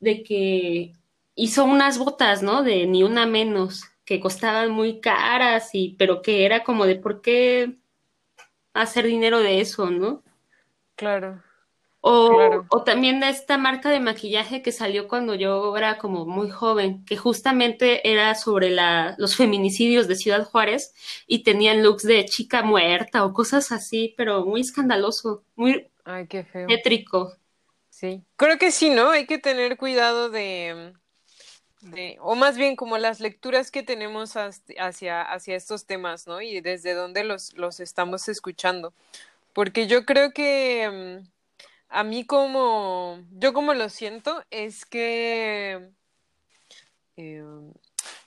[0.00, 0.94] de que
[1.34, 2.62] hizo unas botas, ¿no?
[2.62, 7.22] De ni una menos, que costaban muy caras, y, pero que era como de por
[7.22, 7.78] qué
[8.74, 10.22] hacer dinero de eso, ¿no?
[10.96, 11.42] Claro.
[12.06, 16.50] O, o también de esta marca de maquillaje que salió cuando yo era como muy
[16.50, 20.92] joven, que justamente era sobre la, los feminicidios de Ciudad Juárez
[21.26, 26.44] y tenían looks de chica muerta o cosas así, pero muy escandaloso, muy Ay, qué
[26.44, 26.68] feo.
[26.68, 27.32] tétrico.
[27.88, 29.10] Sí, creo que sí, ¿no?
[29.10, 30.92] Hay que tener cuidado de,
[32.20, 36.40] o más bien como las lecturas que tenemos hacia, hacia estos temas, ¿no?
[36.40, 38.92] Y desde dónde los, los estamos escuchando.
[39.52, 41.34] Porque yo creo que mm,
[41.88, 45.90] a mí como, yo como lo siento, es que,
[47.16, 47.44] eh,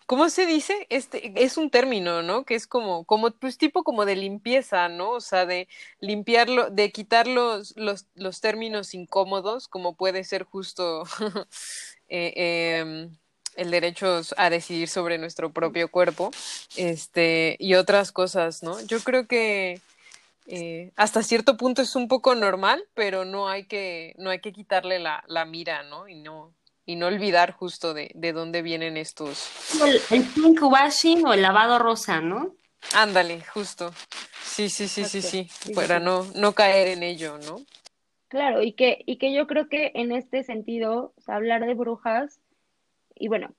[0.06, 0.88] ¿cómo se dice?
[0.90, 2.46] Este es un término, ¿no?
[2.46, 5.12] Que es como, como, pues tipo como de limpieza, ¿no?
[5.12, 5.68] O sea, de
[6.00, 11.04] limpiarlo, de quitar los, los, los términos incómodos, como puede ser justo
[12.10, 13.18] eh, em,
[13.58, 16.32] el derecho a decidir sobre nuestro propio cuerpo,
[16.78, 18.80] este, y otras cosas, ¿no?
[18.86, 19.82] Yo creo que
[20.48, 24.54] eh, hasta cierto punto es un poco normal, pero no hay que, no hay que
[24.54, 26.08] quitarle la, la mira, ¿no?
[26.08, 26.54] Y no,
[26.86, 29.50] y no olvidar justo de, de dónde vienen estos.
[29.84, 32.56] El, el, pink washing o el lavado rosa, ¿no?
[32.94, 33.94] Ándale, justo.
[34.42, 37.58] Sí, sí, sí, sí, sí, para no, no caer en ello, ¿no?
[38.30, 41.74] Claro, y que, y que yo creo que en este sentido, o sea, hablar de
[41.74, 42.40] brujas,
[43.20, 43.54] y bueno,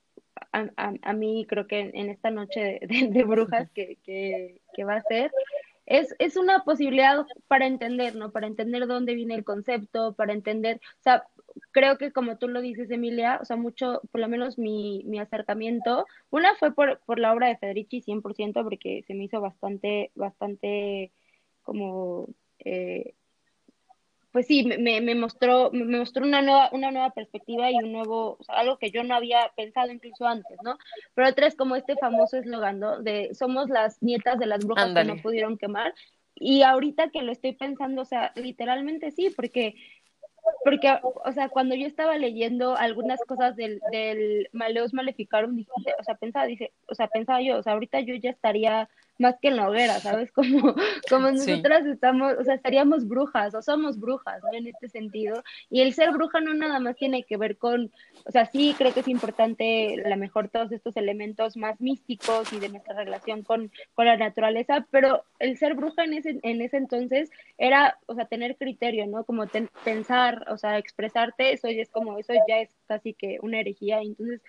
[0.51, 4.95] a, a, a mí creo que en, esta noche de, brujas que, que, que, va
[4.95, 5.31] a ser,
[5.85, 8.31] es, es una posibilidad para entender, ¿no?
[8.31, 11.23] Para entender dónde viene el concepto, para entender, o sea,
[11.71, 15.19] creo que como tú lo dices, Emilia, o sea, mucho, por lo menos mi, mi
[15.19, 20.11] acercamiento, una fue por, por la obra de Federici 100%, porque se me hizo bastante,
[20.15, 21.11] bastante
[21.63, 22.27] como...
[22.59, 23.15] Eh,
[24.31, 28.37] pues sí, me, me mostró, me mostró una nueva, una nueva perspectiva y un nuevo,
[28.39, 30.77] o sea, algo que yo no había pensado incluso antes, ¿no?
[31.15, 33.01] Pero otra es como este famoso eslogan, ¿no?
[33.01, 35.09] De somos las nietas de las brujas Andale.
[35.09, 35.93] que no pudieron quemar.
[36.35, 39.75] Y ahorita que lo estoy pensando, o sea, literalmente sí, porque
[40.63, 45.65] porque, o sea, cuando yo estaba leyendo algunas cosas del, del Maleus Maleficarum,
[45.99, 49.35] o sea, pensaba, dice, o sea, pensaba yo, o sea, ahorita yo ya estaría más
[49.41, 50.31] que en la hoguera, ¿sabes?
[50.39, 50.73] Como,
[51.09, 51.91] como nosotras sí.
[51.91, 54.57] estamos, o sea, estaríamos brujas o somos brujas, ¿no?
[54.57, 55.43] En este sentido.
[55.69, 57.91] Y el ser bruja no nada más tiene que ver con,
[58.25, 62.53] o sea, sí creo que es importante a lo mejor todos estos elementos más místicos
[62.53, 66.61] y de nuestra relación con, con la naturaleza, pero el ser bruja en ese, en
[66.61, 69.25] ese entonces era, o sea, tener criterio, ¿no?
[69.25, 73.39] Como ten, pensar, o sea, expresarte, eso ya es como, eso ya es casi que
[73.41, 74.01] una herejía.
[74.01, 74.41] Entonces,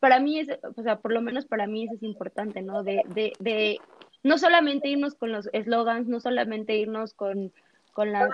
[0.00, 2.82] para mí es, o sea, por lo menos para mí eso es importante, ¿no?
[2.82, 3.80] De, de, de
[4.22, 7.52] no solamente irnos con los eslogans, no solamente irnos con,
[7.92, 8.30] con las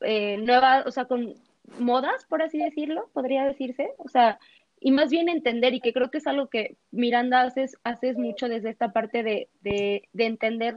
[0.00, 1.34] eh, nuevas, o sea, con
[1.78, 4.38] modas, por así decirlo, podría decirse, o sea,
[4.80, 8.48] y más bien entender, y que creo que es algo que Miranda haces, haces mucho
[8.48, 10.76] desde esta parte de, de, de entender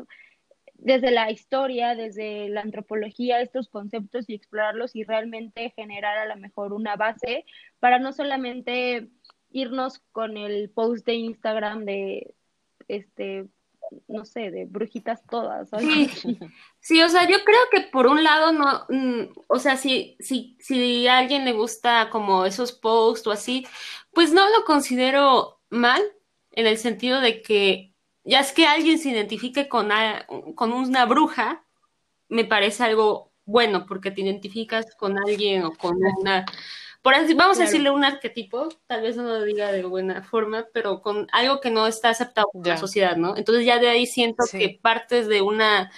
[0.77, 6.35] desde la historia, desde la antropología, estos conceptos y explorarlos y realmente generar a lo
[6.35, 7.45] mejor una base
[7.79, 9.07] para no solamente
[9.51, 12.35] irnos con el post de Instagram de
[12.87, 13.47] este
[14.07, 15.69] no sé, de brujitas todas.
[15.79, 16.09] Sí.
[16.79, 20.57] sí, o sea, yo creo que por un lado no, mm, o sea, si, si,
[20.59, 23.65] si a alguien le gusta como esos posts o así,
[24.13, 26.01] pues no lo considero mal,
[26.51, 27.93] en el sentido de que
[28.23, 31.63] ya es que alguien se identifique con, a, con una bruja,
[32.29, 36.45] me parece algo bueno, porque te identificas con alguien o con una
[37.05, 37.69] por así, vamos claro.
[37.69, 41.61] a decirle un arquetipo, tal vez no lo diga de buena forma, pero con algo
[41.61, 43.37] que no está aceptado por la sociedad, ¿no?
[43.37, 44.57] Entonces ya de ahí siento sí.
[44.57, 45.91] que partes de una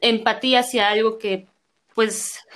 [0.00, 1.48] empatía hacia algo que,
[1.94, 2.46] pues,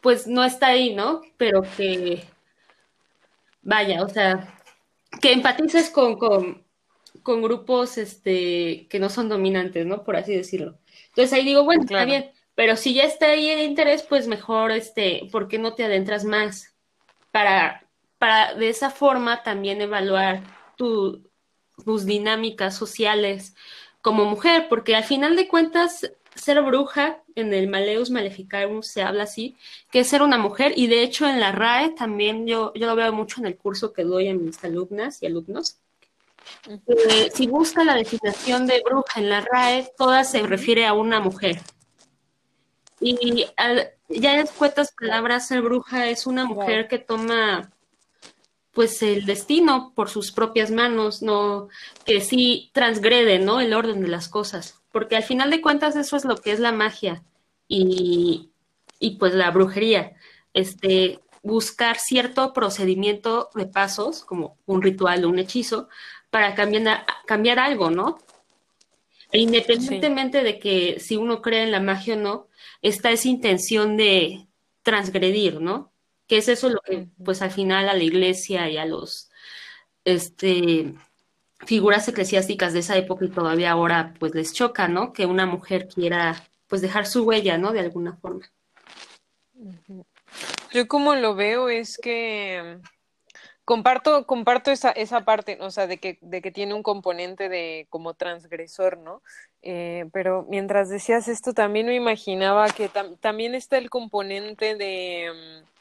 [0.00, 1.22] pues no está ahí, ¿no?
[1.36, 2.24] Pero que,
[3.62, 4.52] vaya, o sea,
[5.20, 6.64] que empatices con, con,
[7.22, 10.02] con grupos este, que no son dominantes, ¿no?
[10.02, 10.76] Por así decirlo.
[11.10, 12.02] Entonces ahí digo, bueno, claro.
[12.02, 15.74] está bien pero si ya está ahí el interés, pues mejor, este, ¿por qué no
[15.74, 16.74] te adentras más?
[17.30, 17.86] Para,
[18.18, 20.42] para de esa forma también evaluar
[20.76, 21.22] tu,
[21.84, 23.54] tus dinámicas sociales
[24.00, 29.24] como mujer, porque al final de cuentas, ser bruja, en el Maleus Maleficarum se habla
[29.24, 29.56] así,
[29.90, 32.96] que es ser una mujer, y de hecho en la RAE también yo, yo lo
[32.96, 35.78] veo mucho en el curso que doy a mis alumnas y alumnos.
[36.66, 41.20] Eh, si busca la definición de bruja en la RAE, toda se refiere a una
[41.20, 41.60] mujer,
[43.02, 47.70] y al, ya en cuentas palabras, ser bruja es una mujer que toma
[48.72, 51.68] pues el destino por sus propias manos, no
[52.06, 53.60] que sí transgrede, ¿no?
[53.60, 56.60] El orden de las cosas, porque al final de cuentas eso es lo que es
[56.60, 57.22] la magia
[57.68, 58.50] y,
[58.98, 60.14] y pues la brujería,
[60.54, 65.88] este buscar cierto procedimiento de pasos, como un ritual o un hechizo,
[66.30, 68.18] para cambiar, cambiar algo, ¿no?
[69.32, 70.44] E independientemente sí.
[70.44, 72.46] de que si uno cree en la magia o no,
[72.82, 74.46] está esa intención de
[74.82, 75.92] transgredir, ¿no?
[76.26, 79.30] Que es eso lo que, pues al final a la iglesia y a los,
[80.04, 80.94] este,
[81.66, 85.12] figuras eclesiásticas de esa época y todavía ahora, pues les choca, ¿no?
[85.12, 87.72] Que una mujer quiera, pues dejar su huella, ¿no?
[87.72, 88.50] De alguna forma.
[90.72, 92.78] Yo como lo veo es que
[93.64, 97.86] comparto, comparto esa, esa parte, o sea, de que, de que tiene un componente de
[97.90, 99.22] como transgresor, ¿no?
[99.62, 105.72] Eh, pero mientras decías esto, también me imaginaba que también está el componente de mm,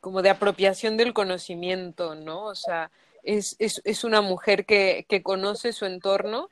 [0.00, 2.44] como de apropiación del conocimiento, ¿no?
[2.44, 2.90] O sea,
[3.24, 6.48] es, es, es una mujer que, que conoce su entorno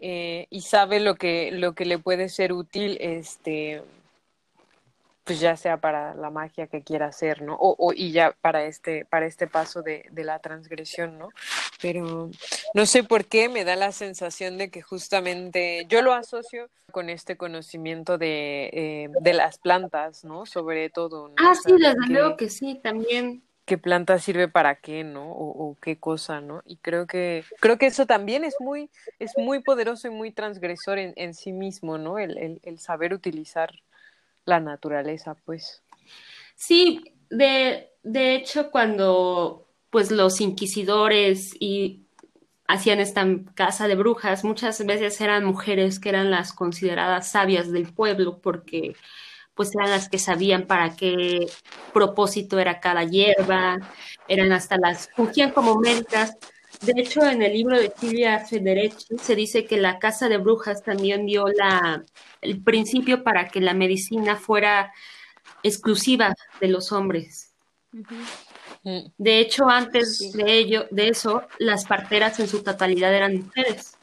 [0.00, 3.82] eh, y sabe lo que, lo que le puede ser útil, este,
[5.28, 7.54] pues ya sea para la magia que quiera hacer, ¿no?
[7.54, 11.28] O, o y ya para este, para este paso de, de, la transgresión, ¿no?
[11.82, 12.30] Pero
[12.72, 17.10] no sé por qué me da la sensación de que justamente yo lo asocio con
[17.10, 20.46] este conocimiento de, eh, de las plantas, ¿no?
[20.46, 21.28] Sobre todo.
[21.28, 21.34] ¿no?
[21.36, 23.42] Ah, sí, desde que, luego que sí, también.
[23.66, 25.30] ¿Qué planta sirve para qué, no?
[25.30, 26.62] O, o, qué cosa, ¿no?
[26.64, 28.88] Y creo que, creo que eso también es muy,
[29.18, 32.18] es muy poderoso y muy transgresor en, en sí mismo, ¿no?
[32.18, 33.74] El, el, el saber utilizar
[34.48, 35.82] la naturaleza, pues.
[36.56, 42.06] Sí, de, de hecho, cuando pues los inquisidores y
[42.66, 47.92] hacían esta casa de brujas, muchas veces eran mujeres que eran las consideradas sabias del
[47.92, 48.96] pueblo porque
[49.54, 51.46] pues eran las que sabían para qué
[51.92, 53.78] propósito era cada hierba,
[54.28, 56.36] eran hasta las, fungían como médicas.
[56.80, 60.82] De hecho, en el libro de Silvia Federici se dice que la casa de brujas
[60.82, 62.04] también dio la,
[62.40, 64.92] el principio para que la medicina fuera
[65.62, 67.52] exclusiva de los hombres.
[67.92, 69.12] Uh -huh.
[69.18, 70.32] De hecho, antes sí.
[70.32, 73.96] de ello, de eso, las parteras en su totalidad eran mujeres.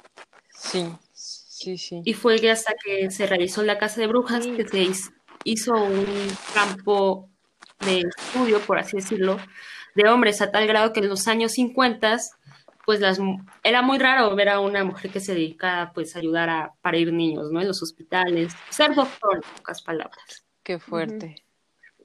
[0.50, 2.02] Sí, sí, sí.
[2.04, 4.52] Y fue hasta que se realizó la casa de brujas sí.
[4.52, 4.88] que se
[5.44, 6.06] hizo un
[6.54, 7.30] campo
[7.80, 9.38] de estudio, por así decirlo,
[9.96, 12.18] de hombres a tal grado que en los años 50
[12.86, 13.20] pues las
[13.64, 17.12] era muy raro ver a una mujer que se dedicara pues a ayudar a parir
[17.12, 17.60] niños, ¿no?
[17.60, 20.46] En los hospitales, ser doctor, en pocas palabras.
[20.64, 21.26] Qué fuerte.
[21.26, 21.42] Uh -huh.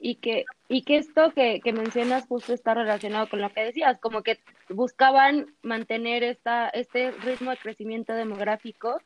[0.03, 3.99] Y que, y que esto que, que, mencionas justo está relacionado con lo que decías,
[3.99, 8.99] como que buscaban mantener esta, este ritmo de crecimiento demográfico,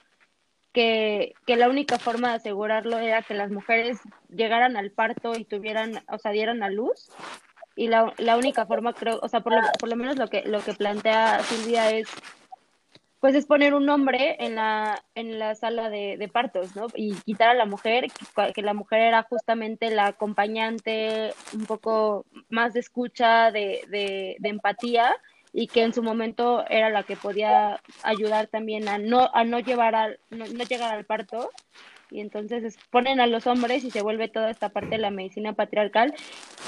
[0.71, 5.43] que, que la única forma de asegurarlo era que las mujeres llegaran al parto y
[5.43, 7.09] tuvieran, o sea, dieran a luz,
[7.75, 10.43] y la, la única forma creo, o sea, por lo, por lo menos lo que,
[10.43, 12.07] lo que plantea Silvia es
[13.25, 16.85] pues es poner un hombre en la, en la sala de, partos, ¿no?
[16.93, 22.27] Y quitar a la mujer, que, que, la mujer era justamente la acompañante, un poco
[22.49, 25.15] más de escucha, de, de, de, empatía,
[25.51, 29.57] y que en su momento era la que podía ayudar también a no, a no
[29.57, 31.49] llevar al, no, no llegar al parto,
[32.11, 35.53] y entonces ponen a los hombres y se vuelve toda esta parte de la medicina
[35.53, 36.13] patriarcal.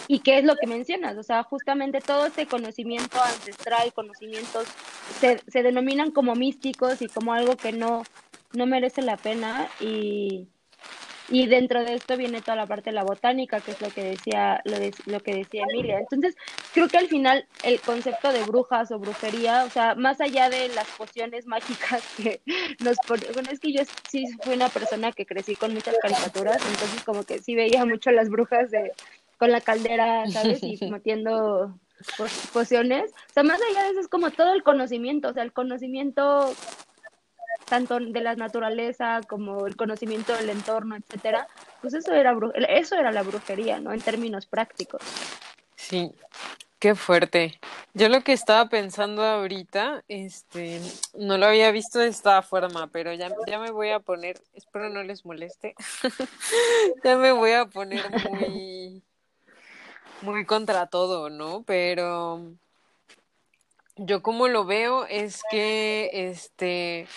[0.07, 1.17] ¿Y qué es lo que mencionas?
[1.17, 4.67] O sea, justamente todo este conocimiento ancestral, conocimientos,
[5.19, 8.03] se, se denominan como místicos y como algo que no,
[8.53, 10.47] no merece la pena y,
[11.29, 14.03] y dentro de esto viene toda la parte de la botánica, que es lo que
[14.03, 15.99] decía, lo, de, lo que decía Emilia.
[15.99, 16.35] Entonces,
[16.73, 20.69] creo que al final el concepto de brujas o brujería, o sea, más allá de
[20.69, 22.41] las pociones mágicas que
[22.79, 26.57] nos ponen, bueno, es que yo sí fui una persona que crecí con muchas caricaturas,
[26.57, 28.93] entonces como que sí veía mucho las brujas de
[29.37, 30.63] con la caldera, ¿sabes?
[30.63, 31.77] Y metiendo
[32.53, 33.11] pociones.
[33.11, 36.53] O sea, más allá de eso es como todo el conocimiento, o sea, el conocimiento
[37.67, 41.47] tanto de la naturaleza como el conocimiento del entorno, etcétera,
[41.81, 42.35] pues eso era
[42.69, 43.93] eso era la brujería, ¿no?
[43.93, 45.01] En términos prácticos.
[45.75, 46.11] Sí,
[46.79, 47.59] qué fuerte.
[47.93, 50.81] Yo lo que estaba pensando ahorita, este,
[51.17, 54.89] no lo había visto de esta forma, pero ya, ya me voy a poner, espero
[54.89, 55.75] no les moleste,
[57.03, 59.03] ya me voy a poner muy,
[60.21, 61.63] muy contra todo, ¿no?
[61.63, 62.53] Pero
[63.97, 67.07] yo como lo veo es que, este,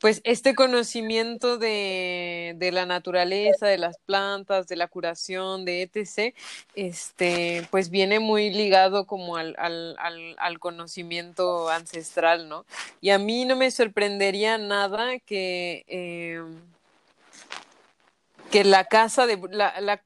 [0.00, 6.34] pues este conocimiento de, de, la naturaleza, de las plantas, de la curación, de etc.,
[6.74, 9.96] este, pues viene muy ligado como al, al,
[10.38, 12.64] al, conocimiento ancestral, ¿no?
[13.00, 16.42] Y a mí no me sorprendería nada que, eh,
[18.50, 20.02] que la casa de la, la,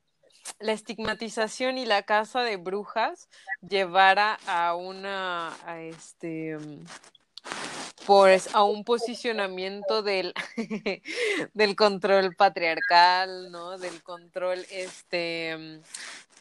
[0.59, 3.29] la estigmatización y la casa de brujas
[3.61, 6.57] llevara a una a este
[8.07, 10.35] pues a un posicionamiento del,
[11.55, 13.79] del control patriarcal, ¿no?
[13.79, 15.81] Del control este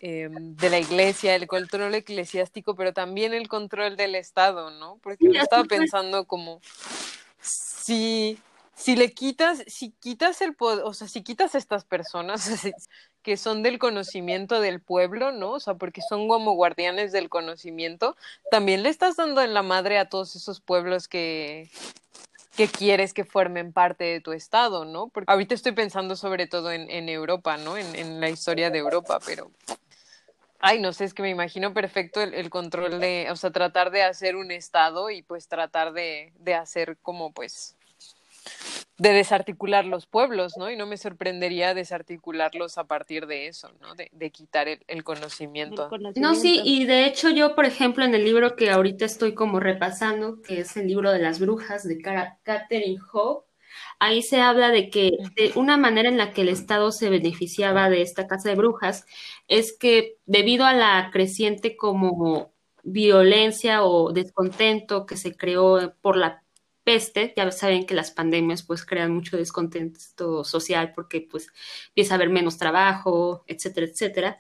[0.02, 4.98] eh, de la iglesia, el control eclesiástico, pero también el control del Estado, ¿no?
[5.04, 6.60] Porque yo estaba pensando como
[7.40, 8.40] si
[8.82, 12.50] si le quitas, si quitas el poder, o sea, si quitas a estas personas
[13.22, 15.52] que son del conocimiento del pueblo, ¿no?
[15.52, 18.16] O sea, porque son como guardianes del conocimiento,
[18.50, 21.70] también le estás dando en la madre a todos esos pueblos que,
[22.56, 25.08] que quieres que formen parte de tu estado, ¿no?
[25.08, 27.78] Porque ahorita estoy pensando sobre todo en, en Europa, ¿no?
[27.78, 29.52] En, en, la historia de Europa, pero
[30.64, 33.90] Ay, no sé, es que me imagino perfecto el, el, control de, o sea, tratar
[33.90, 37.76] de hacer un estado y pues tratar de, de hacer como pues
[39.02, 40.70] de desarticular los pueblos, ¿no?
[40.70, 43.96] Y no me sorprendería desarticularlos a partir de eso, ¿no?
[43.96, 45.86] De, de quitar el, el, conocimiento.
[45.86, 46.22] el, conocimiento.
[46.22, 49.60] No, sí, y de hecho yo, por ejemplo, en el libro que ahorita estoy como
[49.60, 51.98] repasando, que es el libro de las brujas de
[52.44, 53.48] Catherine Hope,
[53.98, 57.90] ahí se habla de que de una manera en la que el Estado se beneficiaba
[57.90, 59.08] de esta casa de brujas
[59.48, 66.41] es que debido a la creciente como violencia o descontento que se creó por la
[66.84, 71.48] peste, ya saben que las pandemias pues crean mucho descontento social porque pues
[71.90, 74.38] empieza a haber menos trabajo, etcétera, etcétera,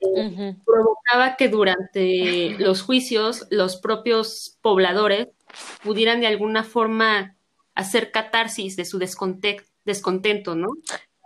[0.00, 0.64] eh, uh -huh.
[0.64, 5.28] provocaba que durante los juicios los propios pobladores
[5.82, 7.36] pudieran de alguna forma
[7.74, 10.68] hacer catarsis de su descontento, descontento ¿no?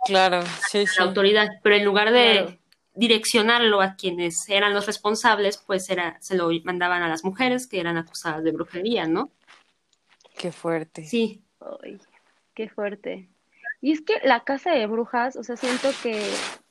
[0.05, 0.95] Claro, sí, sí.
[0.97, 2.57] La autoridad, pero en lugar de claro.
[2.95, 7.79] direccionarlo a quienes eran los responsables, pues era, se lo mandaban a las mujeres que
[7.79, 9.31] eran acusadas de brujería, ¿no?
[10.37, 11.03] Qué fuerte.
[11.05, 11.41] Sí.
[11.81, 11.99] Ay,
[12.53, 13.29] qué fuerte.
[13.81, 16.21] Y es que la casa de brujas, o sea, siento que,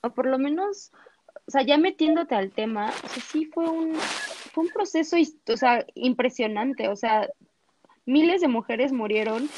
[0.02, 0.92] o por lo menos,
[1.46, 5.16] o sea, ya metiéndote al tema, o sea, sí fue un, fue un proceso,
[5.48, 7.28] o sea, impresionante, o sea,
[8.06, 9.48] miles de mujeres murieron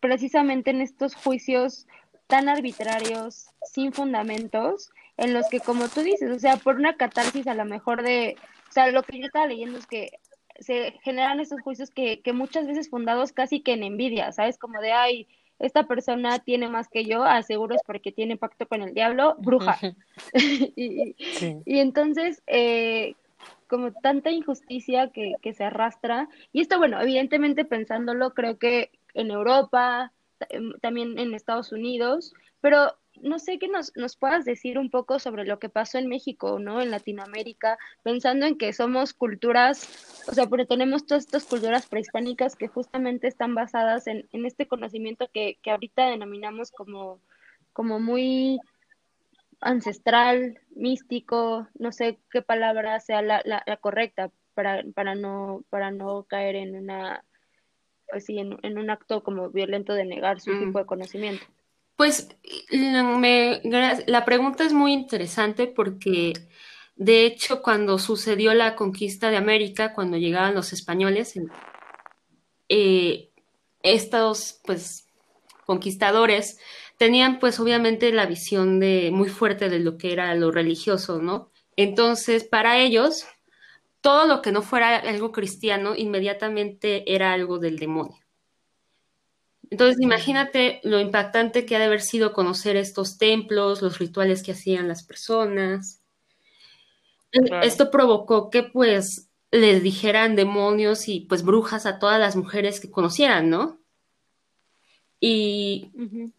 [0.00, 1.86] precisamente en estos juicios
[2.26, 7.46] tan arbitrarios, sin fundamentos, en los que, como tú dices, o sea, por una catarsis
[7.46, 8.36] a lo mejor de,
[8.68, 10.10] o sea, lo que yo estaba leyendo es que
[10.60, 14.58] se generan estos juicios que, que muchas veces fundados casi que en envidia, ¿sabes?
[14.58, 15.28] Como de, ay,
[15.58, 19.78] esta persona tiene más que yo, aseguro es porque tiene pacto con el diablo, bruja.
[20.34, 21.56] y, sí.
[21.64, 23.14] y, entonces, eh,
[23.66, 29.30] como tanta injusticia que, que, se arrastra, y esto, bueno, evidentemente pensándolo, creo que en
[29.30, 30.12] Europa,
[30.82, 35.44] también en Estados Unidos, pero no sé que nos, nos puedas decir un poco sobre
[35.44, 36.80] lo que pasó en México, ¿no?
[36.80, 42.56] En Latinoamérica, pensando en que somos culturas, o sea, porque tenemos todas estas culturas prehispánicas
[42.56, 47.20] que justamente están basadas en, en este conocimiento que, que ahorita denominamos como,
[47.72, 48.58] como muy
[49.60, 55.90] ancestral, místico, no sé qué palabra sea la, la, la correcta para, para, no, para
[55.90, 57.24] no caer en una
[58.10, 60.60] pues sí, en, en un acto como violento de negar su mm.
[60.60, 61.44] tipo de conocimiento.
[61.96, 62.28] Pues
[62.70, 66.34] la pregunta es muy interesante porque
[66.94, 71.34] de hecho cuando sucedió la conquista de América, cuando llegaban los españoles,
[72.68, 73.30] eh,
[73.82, 75.06] estos pues
[75.64, 76.58] conquistadores
[76.98, 81.50] tenían pues obviamente la visión de muy fuerte de lo que era lo religioso, ¿no?
[81.76, 83.26] Entonces para ellos
[84.02, 88.25] todo lo que no fuera algo cristiano inmediatamente era algo del demonio.
[89.70, 94.52] Entonces, imagínate lo impactante que ha de haber sido conocer estos templos, los rituales que
[94.52, 96.00] hacían las personas.
[97.30, 97.66] Claro.
[97.66, 102.90] Esto provocó que, pues, les dijeran demonios y, pues, brujas a todas las mujeres que
[102.90, 103.78] conocieran, ¿no?
[105.20, 106.32] Y uh -huh.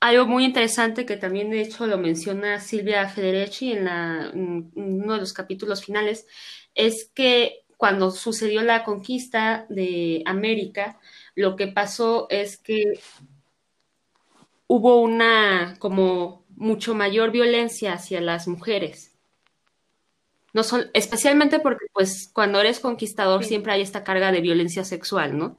[0.00, 5.14] algo muy interesante que también, de hecho, lo menciona Silvia Federici en, la, en uno
[5.14, 6.26] de los capítulos finales,
[6.74, 11.00] es que cuando sucedió la conquista de América,
[11.34, 12.84] lo que pasó es que
[14.66, 19.14] hubo una como mucho mayor violencia hacia las mujeres.
[20.52, 23.50] No son, especialmente porque pues cuando eres conquistador sí.
[23.50, 25.58] siempre hay esta carga de violencia sexual, ¿no?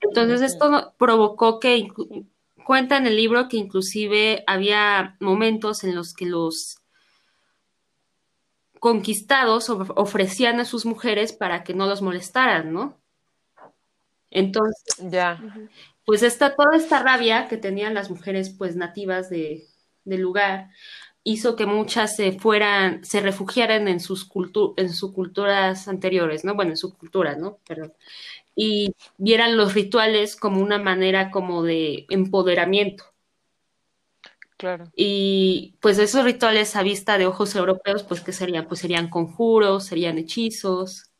[0.00, 1.88] Entonces esto provocó que
[2.64, 6.82] cuenta en el libro que inclusive había momentos en los que los
[8.78, 13.00] conquistados ofrecían a sus mujeres para que no los molestaran, ¿no?
[14.36, 15.42] Entonces, ya.
[16.04, 19.66] Pues esta, toda esta rabia que tenían las mujeres pues nativas de,
[20.04, 20.68] del lugar
[21.24, 26.54] hizo que muchas se fueran, se refugiaran en sus, cultu en sus culturas anteriores, ¿no?
[26.54, 27.60] Bueno, en su cultura, ¿no?
[27.66, 27.94] Perdón.
[28.54, 33.04] Y vieran los rituales como una manera como de empoderamiento.
[34.58, 34.92] Claro.
[34.94, 38.68] Y pues esos rituales a vista de ojos europeos, pues ¿qué serían?
[38.68, 41.10] Pues serían conjuros, serían hechizos.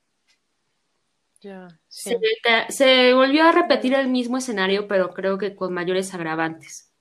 [1.88, 2.16] Sí.
[2.42, 6.92] Se, se, volvió a repetir el mismo escenario, pero creo que con mayores agravantes.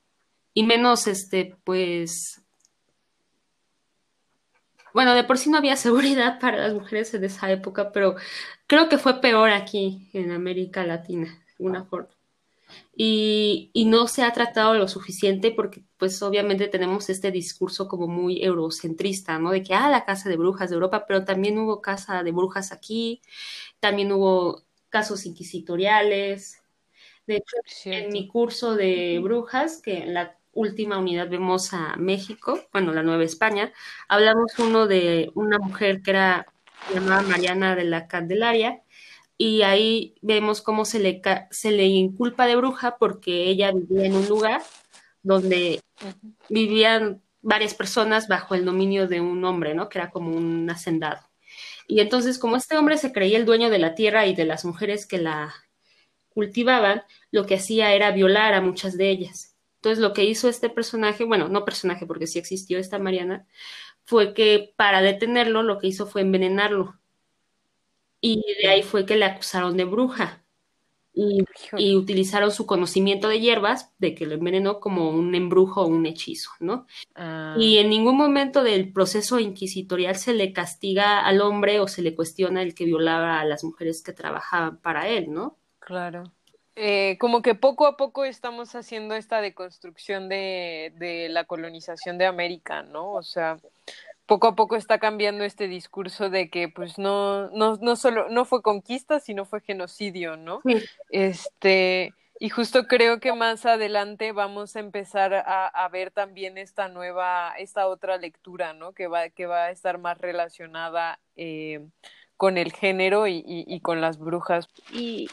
[0.54, 2.42] Y menos, este, pues.
[4.94, 8.16] Bueno, de por sí no había seguridad para las mujeres en esa época, pero
[8.68, 12.15] creo que fue peor aquí en América Latina, de una forma.
[12.98, 18.08] Y, y, no se ha tratado lo suficiente porque pues obviamente tenemos este discurso como
[18.08, 19.52] muy eurocentrista, ¿no?
[19.52, 22.72] De que, ah, la casa de brujas de Europa, pero también hubo casa de brujas
[22.72, 23.22] aquí,
[23.82, 26.64] también hubo casos inquisitoriales.
[27.28, 28.08] De hecho, Cierto.
[28.08, 33.24] en mi curso de brujas, que la, última unidad vemos a México, bueno, la Nueva
[33.24, 33.72] España.
[34.08, 36.48] Hablamos uno de una mujer que era
[36.94, 38.82] llamada Mariana de la Candelaria,
[39.38, 41.22] y ahí vemos cómo se le,
[41.52, 44.62] se le inculpa de bruja porque ella vivía en un lugar
[45.24, 45.82] donde
[46.50, 49.90] vivían varias personas bajo el dominio de un hombre, ¿no?
[49.90, 51.22] Que era como un hacendado.
[51.88, 54.66] Y entonces, como este hombre se creía el dueño de la tierra y de las
[54.66, 55.54] mujeres que la
[56.30, 59.56] cultivaban, lo que hacía era violar a muchas de ellas.
[59.76, 63.46] Entonces, lo que hizo este personaje, bueno, no personaje porque sí existió esta Mariana,
[64.04, 67.00] fue que para detenerlo lo que hizo fue envenenarlo.
[68.22, 70.42] Y de ahí fue que le acusaron de bruja.
[71.18, 76.06] Y, utilizaron su conocimiento de hierbas, de que lo envenenó como un embrujo o un
[76.06, 76.88] hechizo, ¿no?
[77.16, 77.56] Ah.
[77.58, 82.16] Y en ningún momento del proceso inquisitorial se le castiga al hombre o se le
[82.16, 85.58] cuestiona el que violaba a las mujeres que trabajaban para él, ¿no?
[85.80, 86.24] Claro.
[86.76, 92.26] Eh, como que poco a poco estamos haciendo esta deconstrucción de, de la colonización de
[92.26, 93.14] América, ¿no?
[93.14, 93.58] O sea,
[94.26, 98.46] poco a poco está cambiando este discurso de que pues no, no, no solo, no
[98.46, 100.62] fue conquista, sino fue genocidio, ¿no?
[101.10, 106.90] Este, y justo creo que más adelante vamos a empezar a, a, ver también esta
[106.90, 108.94] nueva, esta otra lectura, ¿no?
[108.94, 111.88] Que va, que va a estar más relacionada eh,
[112.36, 114.68] con el género y, y, y, con las brujas.
[114.92, 115.30] Y,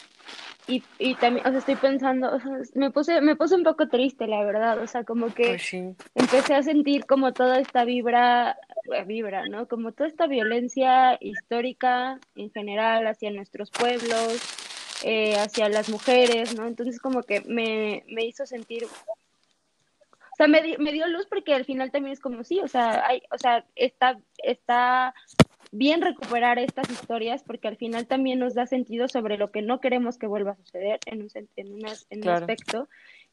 [0.69, 3.89] y, y también, o sea, estoy pensando, o sea, me puse, me puse un poco
[3.89, 5.73] triste, la verdad, o sea, como que pues
[6.15, 8.57] empecé a sentir como toda esta vibra,
[8.93, 9.67] eh, vibra, ¿no?
[9.67, 14.41] Como toda esta violencia histórica en general hacia nuestros pueblos,
[15.03, 16.69] eh, hacia las mujeres, ¿no?
[16.69, 21.67] Entonces como que me, me hizo sentir o sea, me, me, dio luz porque al
[21.67, 25.15] final también es como sí, o sea, hay, o sea, está, está
[25.73, 29.81] bien recuperar estas historias porque al final también nos da sentido sobre lo que no
[29.81, 31.49] queremos que vuelva a suceder en un, en
[32.11, 32.89] en un aspecto.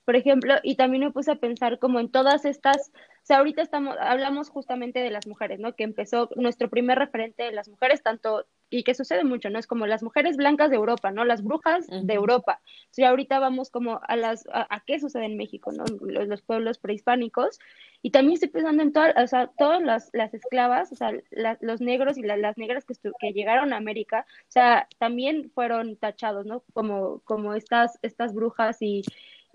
[0.06, 3.62] Por ejemplo, y también me puse a pensar como en todas estas, o sea, ahorita
[3.62, 5.76] estamos, hablamos justamente de las mujeres, ¿no?
[5.76, 9.60] Que empezó nuestro primer referente de las mujeres, tanto y que sucede mucho, ¿no?
[9.60, 11.26] Es como las mujeres blancas de Europa, ¿no?
[11.26, 12.62] Las brujas de Europa.
[12.98, 15.86] O ahorita vamos como a las, a, qué sucede en México, ¿no?
[16.02, 17.60] Los, pueblos prehispánicos.
[18.02, 21.12] Y también estoy pensando en todas, o sea, todas las, las esclavas, o sea,
[21.62, 26.46] los negros y las negras que, que llegaron a América, o sea, también fueron tachados,
[26.46, 26.64] ¿no?
[26.74, 29.04] Como, como estas, estas brujas y,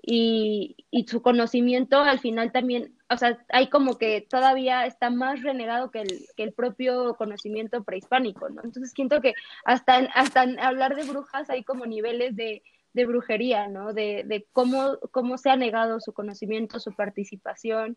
[0.07, 5.43] y, y, su conocimiento al final también, o sea, hay como que todavía está más
[5.43, 8.63] renegado que el, que el propio conocimiento prehispánico, ¿no?
[8.63, 9.33] Entonces siento que
[9.65, 13.95] hasta, hasta hablar de brujas hay como niveles de, de brujería, ¿no?
[13.95, 17.97] De, de cómo, cómo se ha negado su conocimiento, su participación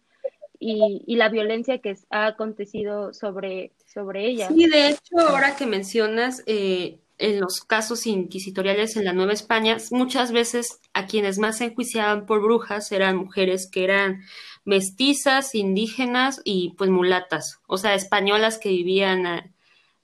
[0.59, 4.47] y, y la violencia que ha acontecido sobre, sobre ella.
[4.47, 9.77] Sí, de hecho, ahora que mencionas, eh, en los casos inquisitoriales en la Nueva España,
[9.91, 14.23] muchas veces a quienes más se enjuiciaban por brujas eran mujeres que eran
[14.65, 19.53] mestizas, indígenas y pues mulatas, o sea, españolas que vivían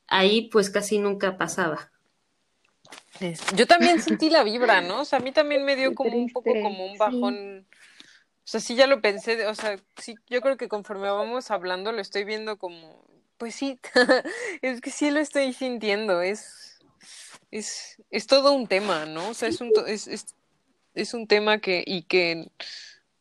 [0.08, 1.92] ahí, pues casi nunca pasaba.
[3.56, 5.02] Yo también sentí la vibra, ¿no?
[5.02, 7.68] O sea, a mí también me dio como un poco como un bajón.
[7.70, 11.94] O sea, sí ya lo pensé, o sea, sí, yo creo que conforme vamos hablando
[11.94, 13.06] lo estoy viendo como,
[13.38, 13.80] pues sí,
[14.62, 16.73] es que sí lo estoy sintiendo, es
[17.54, 19.30] es, es todo un tema, ¿no?
[19.30, 20.36] O sea, es un, es, es,
[20.96, 22.50] es un tema que, y que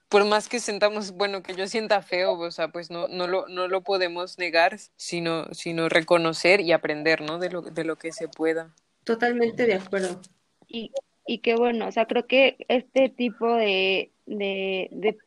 [0.09, 3.47] por más que sentamos, bueno, que yo sienta feo, o sea, pues no, no, lo,
[3.49, 7.39] no lo podemos negar, sino, sino reconocer y aprender, ¿no?
[7.39, 8.75] De lo, de lo que se pueda.
[9.05, 10.21] Totalmente de acuerdo.
[10.67, 10.93] Y,
[11.27, 15.19] y qué bueno, o sea, creo que este tipo de, de, de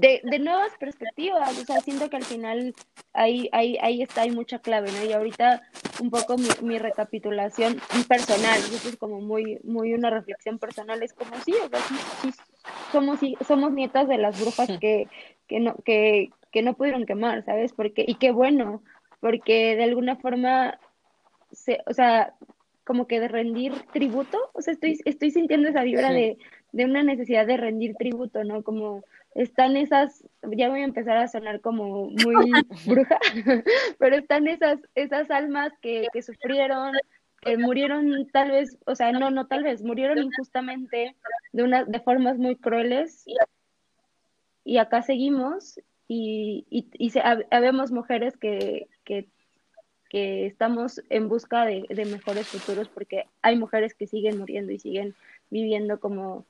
[0.00, 2.74] de, de nuevas perspectivas, o sea, siento que al final
[3.12, 5.04] ahí, ahí, ahí está, hay mucha clave, ¿no?
[5.04, 5.62] Y ahorita
[6.00, 11.12] un poco mi, mi recapitulación personal, eso es como muy, muy una reflexión personal, es
[11.12, 12.30] como sí, o sea, sí,
[12.90, 15.08] somos, somos nietas de las brujas que,
[15.46, 17.72] que no, que, que no pudieron quemar, ¿sabes?
[17.72, 18.82] Porque, y qué bueno,
[19.20, 20.78] porque de alguna forma,
[21.50, 22.34] se, o sea,
[22.84, 26.38] como que de rendir tributo, o sea, estoy, estoy sintiendo esa vibra de,
[26.72, 28.62] de una necesidad de rendir tributo, ¿no?
[28.62, 29.04] Como
[29.34, 32.34] están esas, ya voy a empezar a sonar como muy
[32.86, 33.18] bruja,
[33.98, 36.94] pero están esas, esas almas que, que sufrieron,
[37.40, 41.14] que murieron tal vez, o sea, no, no tal vez, murieron injustamente
[41.52, 43.24] de una, de formas muy crueles
[44.64, 47.12] y acá seguimos y, y, y
[47.50, 49.28] habemos mujeres que, que,
[50.08, 54.78] que estamos en busca de, de mejores futuros porque hay mujeres que siguen muriendo y
[54.78, 55.14] siguen
[55.50, 56.46] viviendo como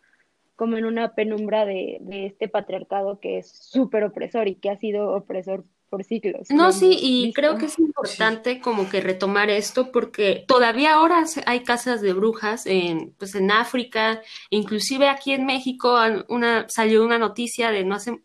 [0.57, 4.76] como en una penumbra de, de este patriarcado que es súper opresor y que ha
[4.76, 6.48] sido opresor por siglos.
[6.48, 11.64] No, sí, y creo que es importante como que retomar esto porque todavía ahora hay
[11.64, 15.94] casas de brujas en, pues en África, inclusive aquí en México
[16.28, 18.22] una, salió una noticia de no hace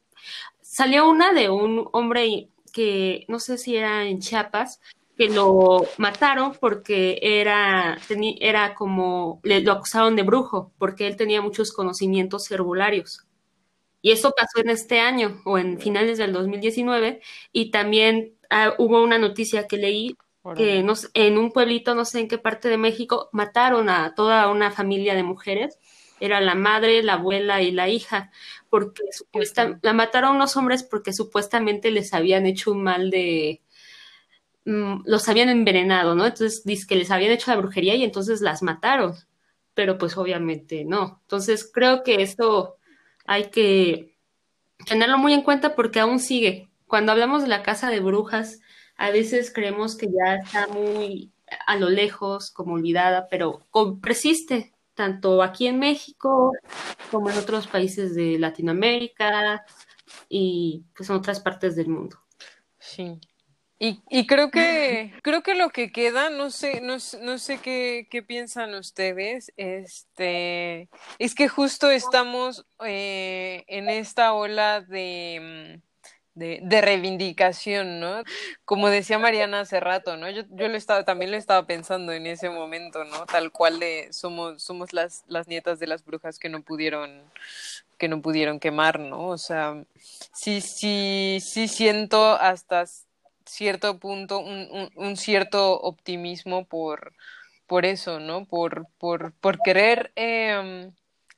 [0.62, 4.80] Salió una de un hombre que no sé si era en Chiapas,
[5.18, 7.98] que lo mataron porque era,
[8.40, 13.26] era como, le, lo acusaron de brujo, porque él tenía muchos conocimientos herbularios.
[14.02, 17.22] Y eso pasó en este año o en finales del 2019.
[17.52, 20.16] Y también ah, hubo una noticia que leí
[20.56, 24.72] que en un pueblito, no sé en qué parte de México, mataron a toda una
[24.72, 25.78] familia de mujeres.
[26.20, 28.32] Era la madre, la abuela y la hija,
[28.70, 29.04] porque
[29.82, 33.62] la mataron unos hombres porque supuestamente les habían hecho un mal de,
[34.68, 36.26] Mm, los habían envenenado, ¿no?
[36.26, 39.16] Entonces dice que les habían hecho la brujería y entonces las mataron,
[39.74, 41.22] pero pues obviamente no.
[41.22, 42.76] Entonces creo que esto
[43.26, 44.18] hay que
[44.86, 46.70] tenerlo muy en cuenta porque aún sigue.
[46.86, 48.60] Cuando hablamos de la casa de brujas,
[48.98, 51.32] a veces creemos que ya está muy
[51.66, 53.66] a lo lejos, como olvidada, pero
[54.02, 56.52] persiste tanto aquí en México
[57.10, 59.64] como en otros países de Latinoamérica
[60.28, 62.18] y pues en otras partes del mundo.
[62.80, 63.22] Sí,
[63.80, 68.08] y, y creo que creo que lo que queda, no sé, no, no sé qué,
[68.10, 75.82] qué piensan ustedes, este, es que justo estamos eh, en esta ola de,
[76.34, 78.24] de, de, reivindicación, ¿no?
[78.66, 80.30] Como decía Mariana hace rato, ¿no?
[80.30, 83.26] Yo, yo lo estaba, también lo estaba pensando en ese momento, ¿no?
[83.26, 87.24] Tal cual de somos, somos las, las nietas de las brujas que no pudieron,
[87.98, 89.28] que no pudieron quemar, ¿no?
[89.28, 89.84] O sea,
[90.34, 92.86] sí, sí, sí siento hasta
[93.48, 97.14] cierto punto, un, un, cierto optimismo por,
[97.66, 98.46] por eso, ¿no?
[98.46, 100.92] Por, por, por querer eh,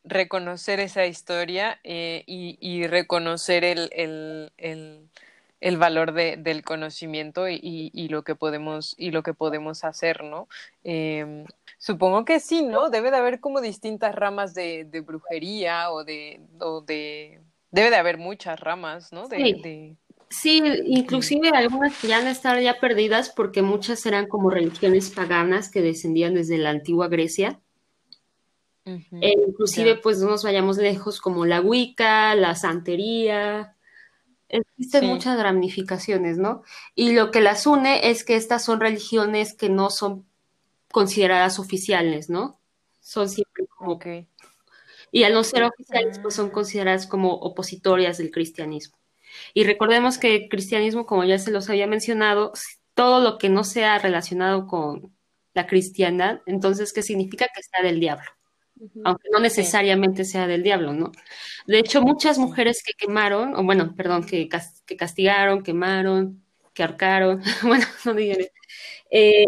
[0.03, 5.09] reconocer esa historia eh, y, y, reconocer el, el, el,
[5.61, 7.59] el valor de, del conocimiento y,
[7.93, 10.47] y, lo que podemos y lo que podemos hacer, ¿no?
[10.83, 11.45] Eh,
[11.77, 12.89] supongo que sí, ¿no?
[12.89, 17.41] Debe de haber como distintas ramas de, de brujería o de, o de
[17.71, 19.27] debe de haber muchas ramas, ¿no?
[19.27, 19.95] De, de,
[20.29, 25.71] Sí, inclusive algunas que ya han estado ya perdidas porque muchas eran como religiones paganas
[25.71, 27.59] que descendían desde la antigua Grecia.
[28.85, 33.75] e inclusive, pues no nos vayamos lejos como la Wicca, la santería.
[34.49, 36.63] Existen muchas ramificaciones, ¿no?
[36.95, 40.25] Y lo que las une es que estas son religiones que no son
[40.91, 42.59] consideradas oficiales, ¿no?
[42.99, 43.99] Son siempre como...
[45.11, 48.99] Y al no ser oficiales, pues son consideradas como opositorias del cristianismo.
[49.53, 52.53] Y recordemos que el cristianismo, como ya se los había mencionado,
[52.93, 55.15] todo lo que no sea relacionado con
[55.53, 58.29] la cristiandad, entonces, ¿qué significa que sea del diablo?
[59.03, 61.11] Aunque no necesariamente sea del diablo, ¿no?
[61.67, 64.47] De hecho, muchas mujeres que quemaron, o bueno, perdón, que,
[64.85, 68.37] que castigaron, quemaron, que ahorcaron, bueno, no digan,
[69.11, 69.47] eh,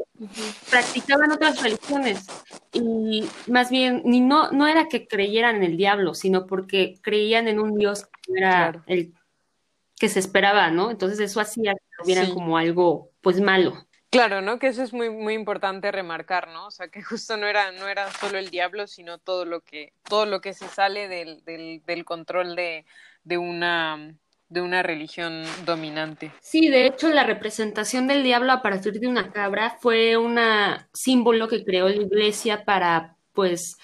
[0.70, 2.26] practicaban otras religiones.
[2.74, 7.48] Y más bien ni no, no era que creyeran en el diablo, sino porque creían
[7.48, 9.14] en un Dios que era el
[10.02, 10.90] que se esperaba, ¿no?
[10.90, 13.86] Entonces eso hacía que lo vieran como algo, pues, malo.
[14.10, 14.58] Claro, ¿no?
[14.58, 16.66] Que eso es muy, muy importante remarcar, ¿no?
[16.66, 19.94] O sea, que justo no era, no era solo el diablo, sino todo lo que,
[20.10, 22.88] todo lo que se sale del, del, del control de,
[23.24, 24.16] de una
[24.50, 26.32] de una religión dominante.
[26.42, 30.38] Sí, de hecho la representación del diablo a partir de una cabra fue un
[30.94, 33.78] símbolo que creó la iglesia para pues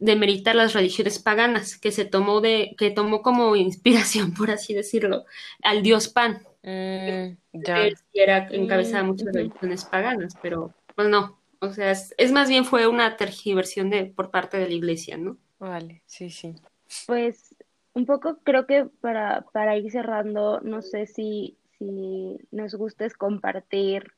[0.00, 5.24] demeritar las religiones paganas, que se tomó de, que tomó como inspiración, por así decirlo,
[5.62, 6.42] al dios Pan.
[6.62, 7.88] Mm, ya.
[8.12, 11.38] era encabezada muchas religiones paganas, pero pues no.
[11.60, 15.36] O sea, es, más bien fue una tergiversión de, por parte de la iglesia, ¿no?
[15.58, 16.54] Vale, sí, sí.
[17.06, 17.54] Pues
[17.92, 24.12] un poco creo que para, para ir cerrando, no sé si, si nos gustes compartir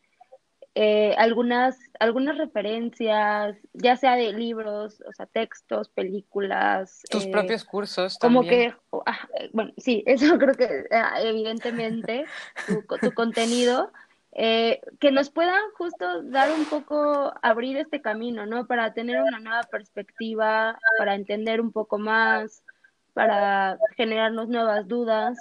[0.75, 7.03] eh, algunas, algunas referencias, ya sea de libros, o sea, textos, películas.
[7.11, 8.19] Tus eh, propios cursos.
[8.19, 8.71] Como también.
[8.71, 12.25] que, oh, ah, eh, bueno, sí, eso creo que ah, evidentemente
[12.67, 13.93] tu, tu contenido.
[14.35, 18.67] Eh, que nos puedan justo dar un poco, abrir este camino, ¿no?
[18.67, 22.65] Para tener una nueva perspectiva, para entender un poco más,
[23.13, 25.37] para generarnos nuevas dudas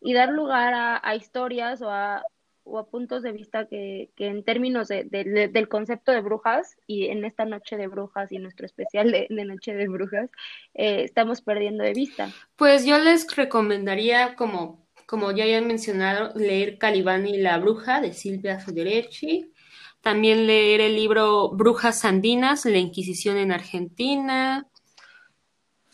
[0.00, 2.24] y dar lugar a, a historias o a,
[2.70, 6.76] o a puntos de vista que, que en términos de, de, del concepto de brujas
[6.86, 10.30] y en esta noche de brujas y nuestro especial de, noche de brujas
[10.74, 12.32] eh, estamos perdiendo de vista.
[12.56, 18.12] Pues yo les recomendaría como, como ya hayan mencionado leer Calibán y la bruja de
[18.12, 19.52] Silvia Federici,
[20.00, 24.66] también leer el libro Brujas Andinas, la Inquisición en Argentina.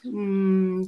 [0.05, 0.85] Mm,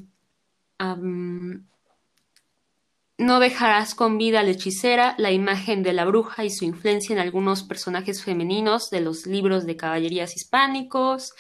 [3.19, 7.12] no dejarás con vida a la hechicera, la imagen de la bruja y su influencia
[7.12, 11.35] en algunos personajes femeninos de los libros de caballerías hispánicos.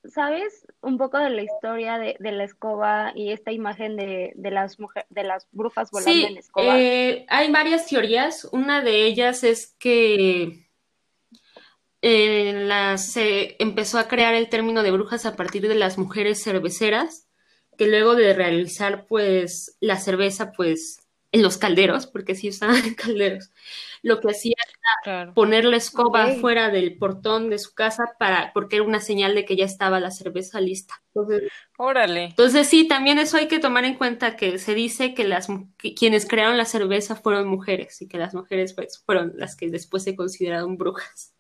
[0.05, 4.51] sabes un poco de la historia de, de la escoba y esta imagen de, de
[4.51, 6.77] las mujer, de las brujas volando Sí, en escoba?
[6.77, 8.45] eh, hay varias teorías.
[8.51, 10.67] Una de ellas es que
[12.01, 16.41] eh, la- se empezó a crear el término de brujas a partir de las mujeres
[16.43, 17.27] cerveceras,
[17.77, 20.99] que luego de realizar pues la cerveza pues
[21.31, 23.51] en los calderos, porque sí usaban calderos,
[24.01, 24.55] lo que hacían
[25.03, 25.33] Claro.
[25.33, 29.45] poner la escoba fuera del portón de su casa para, porque era una señal de
[29.45, 31.01] que ya estaba la cerveza lista.
[31.13, 32.25] Entonces, Órale.
[32.25, 35.93] entonces sí, también eso hay que tomar en cuenta que se dice que las que
[35.93, 40.03] quienes crearon la cerveza fueron mujeres y que las mujeres pues, fueron las que después
[40.03, 41.33] se consideraron brujas.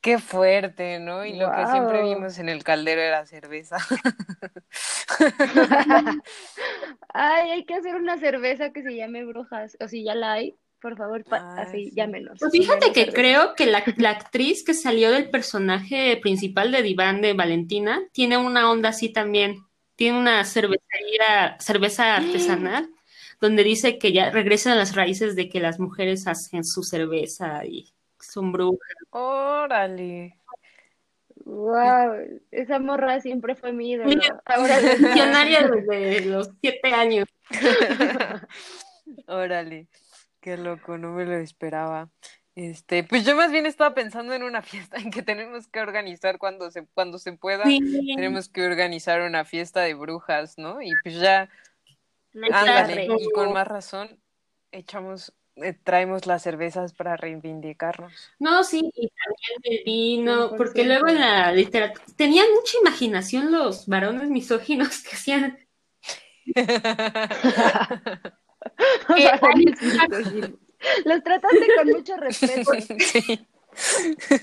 [0.00, 1.26] Qué fuerte, ¿no?
[1.26, 3.78] Y lo que siempre vimos en el caldero era cerveza.
[7.14, 10.54] Ay, hay que hacer una cerveza que se llame brujas, o si ya la hay,
[10.80, 11.92] por favor, pa- Ah, así, sí.
[11.96, 12.38] llámenos.
[12.38, 17.20] Pues fíjate que creo que la, la actriz que salió del personaje principal de Diván
[17.20, 19.56] de Valentina tiene una onda así también.
[19.96, 22.88] Tiene una cervecería, cerveza artesanal,
[23.40, 27.64] donde dice que ya regresan a las raíces de que las mujeres hacen su cerveza
[27.64, 27.92] y
[28.28, 28.80] son brujas.
[29.10, 30.36] Órale.
[31.44, 34.08] Wow, esa morra siempre fue mi ídolo.
[34.08, 37.26] Mira, Ahora Funcionaria desde los siete años.
[39.26, 39.86] Órale.
[40.40, 42.10] Qué loco, no me lo esperaba.
[42.54, 46.38] Este, pues yo más bien estaba pensando en una fiesta en que tenemos que organizar
[46.38, 47.64] cuando se, cuando se pueda.
[47.64, 48.14] Sí.
[48.16, 50.82] Tenemos que organizar una fiesta de brujas, ¿no?
[50.82, 51.48] Y pues ya,
[52.52, 54.18] ándale, y con más razón,
[54.72, 55.32] echamos,
[55.84, 58.12] traemos las cervezas para reivindicarnos.
[58.38, 60.56] No, sí, y también el vino, 100%.
[60.56, 65.58] porque luego en la literatura tenían mucha imaginación los varones misóginos que hacían
[71.04, 72.70] Los trataste con mucho respeto.
[72.98, 73.47] Sí.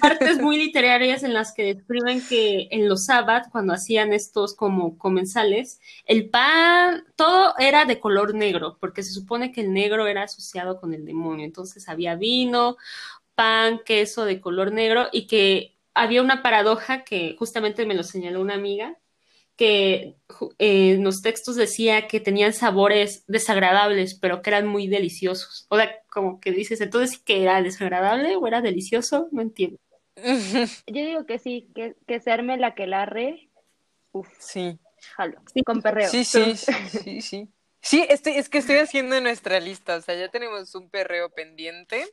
[0.02, 4.98] Partes muy literarias en las que describen que en los sábados, cuando hacían estos como
[4.98, 10.24] comensales, el pan, todo era de color negro, porque se supone que el negro era
[10.24, 11.46] asociado con el demonio.
[11.46, 12.78] Entonces había vino,
[13.36, 18.42] pan, queso de color negro y que había una paradoja que justamente me lo señaló
[18.42, 18.98] una amiga,
[19.56, 20.16] que
[20.60, 25.66] eh, en los textos decía que tenían sabores desagradables, pero que eran muy deliciosos.
[25.70, 29.30] O sea, como que dices, entonces, ¿que era desagradable o era delicioso?
[29.32, 29.78] No entiendo.
[30.88, 33.50] Yo digo que sí, que, que se arme la que larre.
[34.12, 34.78] Uf, Sí.
[35.16, 35.42] jalo.
[35.54, 35.64] Sí.
[35.64, 36.10] Con perreo.
[36.10, 36.72] Sí, sí, sí,
[37.04, 37.50] sí, sí.
[37.82, 42.04] Sí, estoy, es que estoy haciendo nuestra lista, o sea, ya tenemos un perreo pendiente.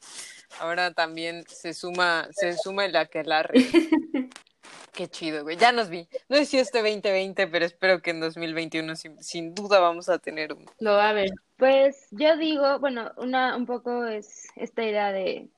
[0.60, 3.54] Ahora también se suma, se suma el aquelarre.
[4.92, 5.56] Qué chido, güey.
[5.56, 6.08] Ya nos vi.
[6.28, 10.18] No sé si este 2020, pero espero que en 2021 sin, sin duda vamos a
[10.18, 10.66] tener un.
[10.78, 11.30] Lo va a ver.
[11.56, 15.48] Pues yo digo, bueno, una un poco es esta idea de,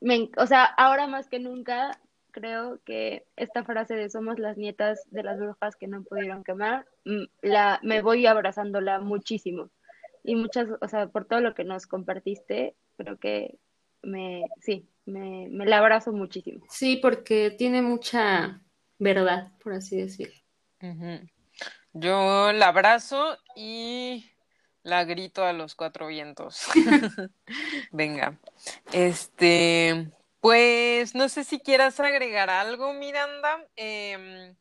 [0.00, 1.98] me o sea, ahora más que nunca
[2.30, 6.84] creo que esta frase de somos las nietas de las brujas que no pudieron quemar,
[7.04, 9.70] mm, la me voy abrazándola muchísimo.
[10.24, 13.58] Y muchas, o sea, por todo lo que nos compartiste, creo que
[14.02, 16.64] me, sí, me, me la abrazo muchísimo.
[16.68, 18.62] Sí, porque tiene mucha
[18.98, 20.34] verdad, por así decirlo.
[21.92, 24.30] Yo la abrazo y
[24.82, 26.66] la grito a los cuatro vientos.
[27.92, 28.38] Venga.
[28.92, 34.54] Este, pues no sé si quieras agregar algo, Miranda, em,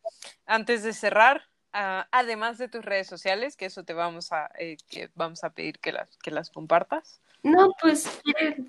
[0.46, 1.44] antes de cerrar.
[1.76, 5.50] ah, además de tus redes sociales, que eso te vamos a, eh, que vamos a
[5.50, 7.20] pedir que las, que las compartas.
[7.42, 8.68] No, pues ¿quiere-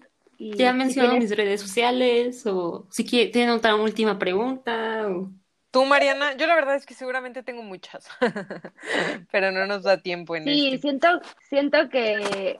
[0.53, 5.09] Y ya si menciono tienes- mis redes sociales o si quiere, tiene otra última pregunta.
[5.09, 5.32] o-
[5.74, 8.08] Tú, Mariana, yo la verdad es que seguramente tengo muchas,
[9.32, 10.78] pero no nos da tiempo en Sí, este.
[10.78, 11.08] siento,
[11.40, 12.58] siento que,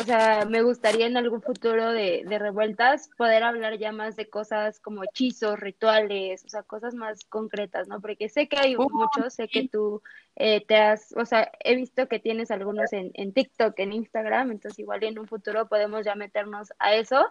[0.00, 4.30] o sea, me gustaría en algún futuro de, de revueltas poder hablar ya más de
[4.30, 8.00] cosas como hechizos, rituales, o sea, cosas más concretas, ¿no?
[8.00, 10.02] Porque sé que hay Oh, muchos, sé que tú
[10.36, 14.52] eh, te has, o sea, he visto que tienes algunos en, en TikTok, en Instagram,
[14.52, 17.26] entonces igual en un futuro podemos ya meternos a eso,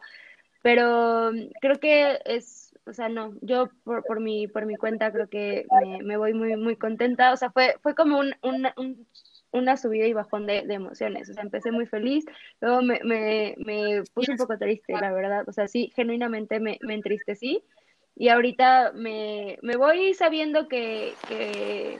[0.61, 5.11] pero mm, creo que es o sea, no, yo por, por, mi, por mi cuenta
[5.11, 8.67] creo que me, me voy muy, muy contenta, o sea, fue, fue como un, un,
[8.77, 9.07] un
[9.55, 11.29] una subida y bajón de, emociones.
[11.29, 12.25] O sea, empecé muy feliz,
[12.61, 15.47] luego me, me, me, puse un poco triste, la verdad.
[15.47, 17.63] O sea, sí, genuinamente me, me entristecí.
[18.15, 21.99] Y ahorita me, me voy sabiendo que, que,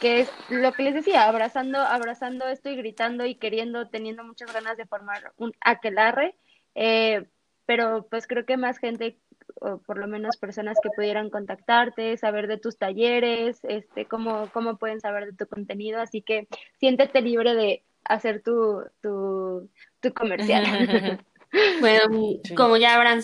[0.00, 4.52] que es lo que les decía, abrazando, abrazando esto y gritando y queriendo, teniendo muchas
[4.52, 6.36] ganas de formar un aquelarre.
[6.74, 7.26] Eh,
[7.66, 9.18] pero pues creo que más gente
[9.60, 14.76] o por lo menos personas que pudieran contactarte, saber de tus talleres, este, cómo, cómo
[14.76, 16.48] pueden saber de tu contenido, así que
[16.78, 19.68] siéntete libre de hacer tu, tu,
[20.00, 20.64] tu comercial.
[21.80, 22.08] bueno,
[22.56, 23.20] como ya habrán,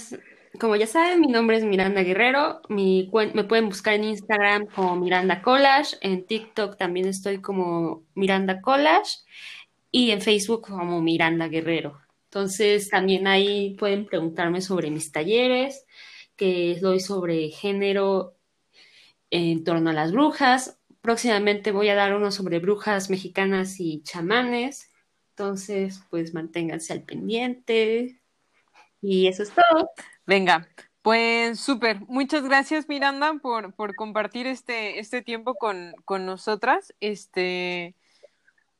[0.58, 4.96] como ya saben, mi nombre es Miranda Guerrero, mi, me pueden buscar en Instagram como
[4.96, 9.18] Miranda Collage, en TikTok también estoy como Miranda Collage
[9.90, 12.00] y en Facebook como Miranda Guerrero.
[12.24, 15.86] Entonces también ahí pueden preguntarme sobre mis talleres,
[16.36, 18.36] que doy sobre género
[19.30, 20.78] en torno a las brujas.
[21.00, 24.90] Próximamente voy a dar uno sobre brujas mexicanas y chamanes.
[25.30, 28.20] Entonces, pues manténganse al pendiente.
[29.00, 29.90] Y eso es todo.
[30.26, 30.68] Venga,
[31.02, 32.00] pues súper.
[32.08, 36.94] Muchas gracias, Miranda, por, por compartir este, este tiempo con, con nosotras.
[37.00, 37.94] Este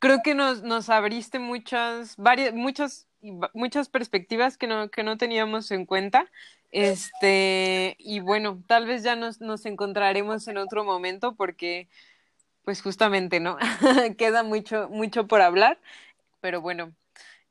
[0.05, 3.09] creo que nos, nos abriste muchas, varias, muchas,
[3.55, 6.31] muchas perspectivas que no, que no teníamos en cuenta.
[6.75, 11.87] Este, y bueno, tal vez ya nos, nos encontraremos en otro momento porque,
[12.65, 13.57] pues justamente, ¿no?
[14.19, 15.79] Queda mucho, mucho por hablar,
[16.41, 16.93] pero bueno,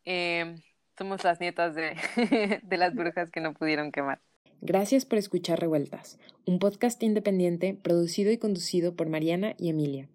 [0.04, 0.58] eh,
[0.98, 1.96] somos las nietas de,
[2.64, 4.20] de las brujas que no pudieron quemar.
[4.60, 10.10] Gracias por escuchar Revueltas, un podcast independiente producido y conducido por Mariana y Emilia.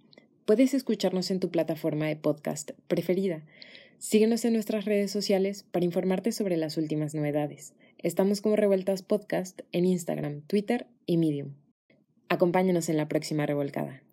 [0.44, 3.40] Puedes escucharnos en tu plataforma de podcast preferida.
[3.96, 7.72] Síguenos en nuestras redes sociales para informarte sobre las últimas novedades.
[8.00, 11.54] Estamos como Revueltas Podcast en Instagram, Twitter y Medium.
[12.28, 14.04] Acompáñanos en la próxima revolcada.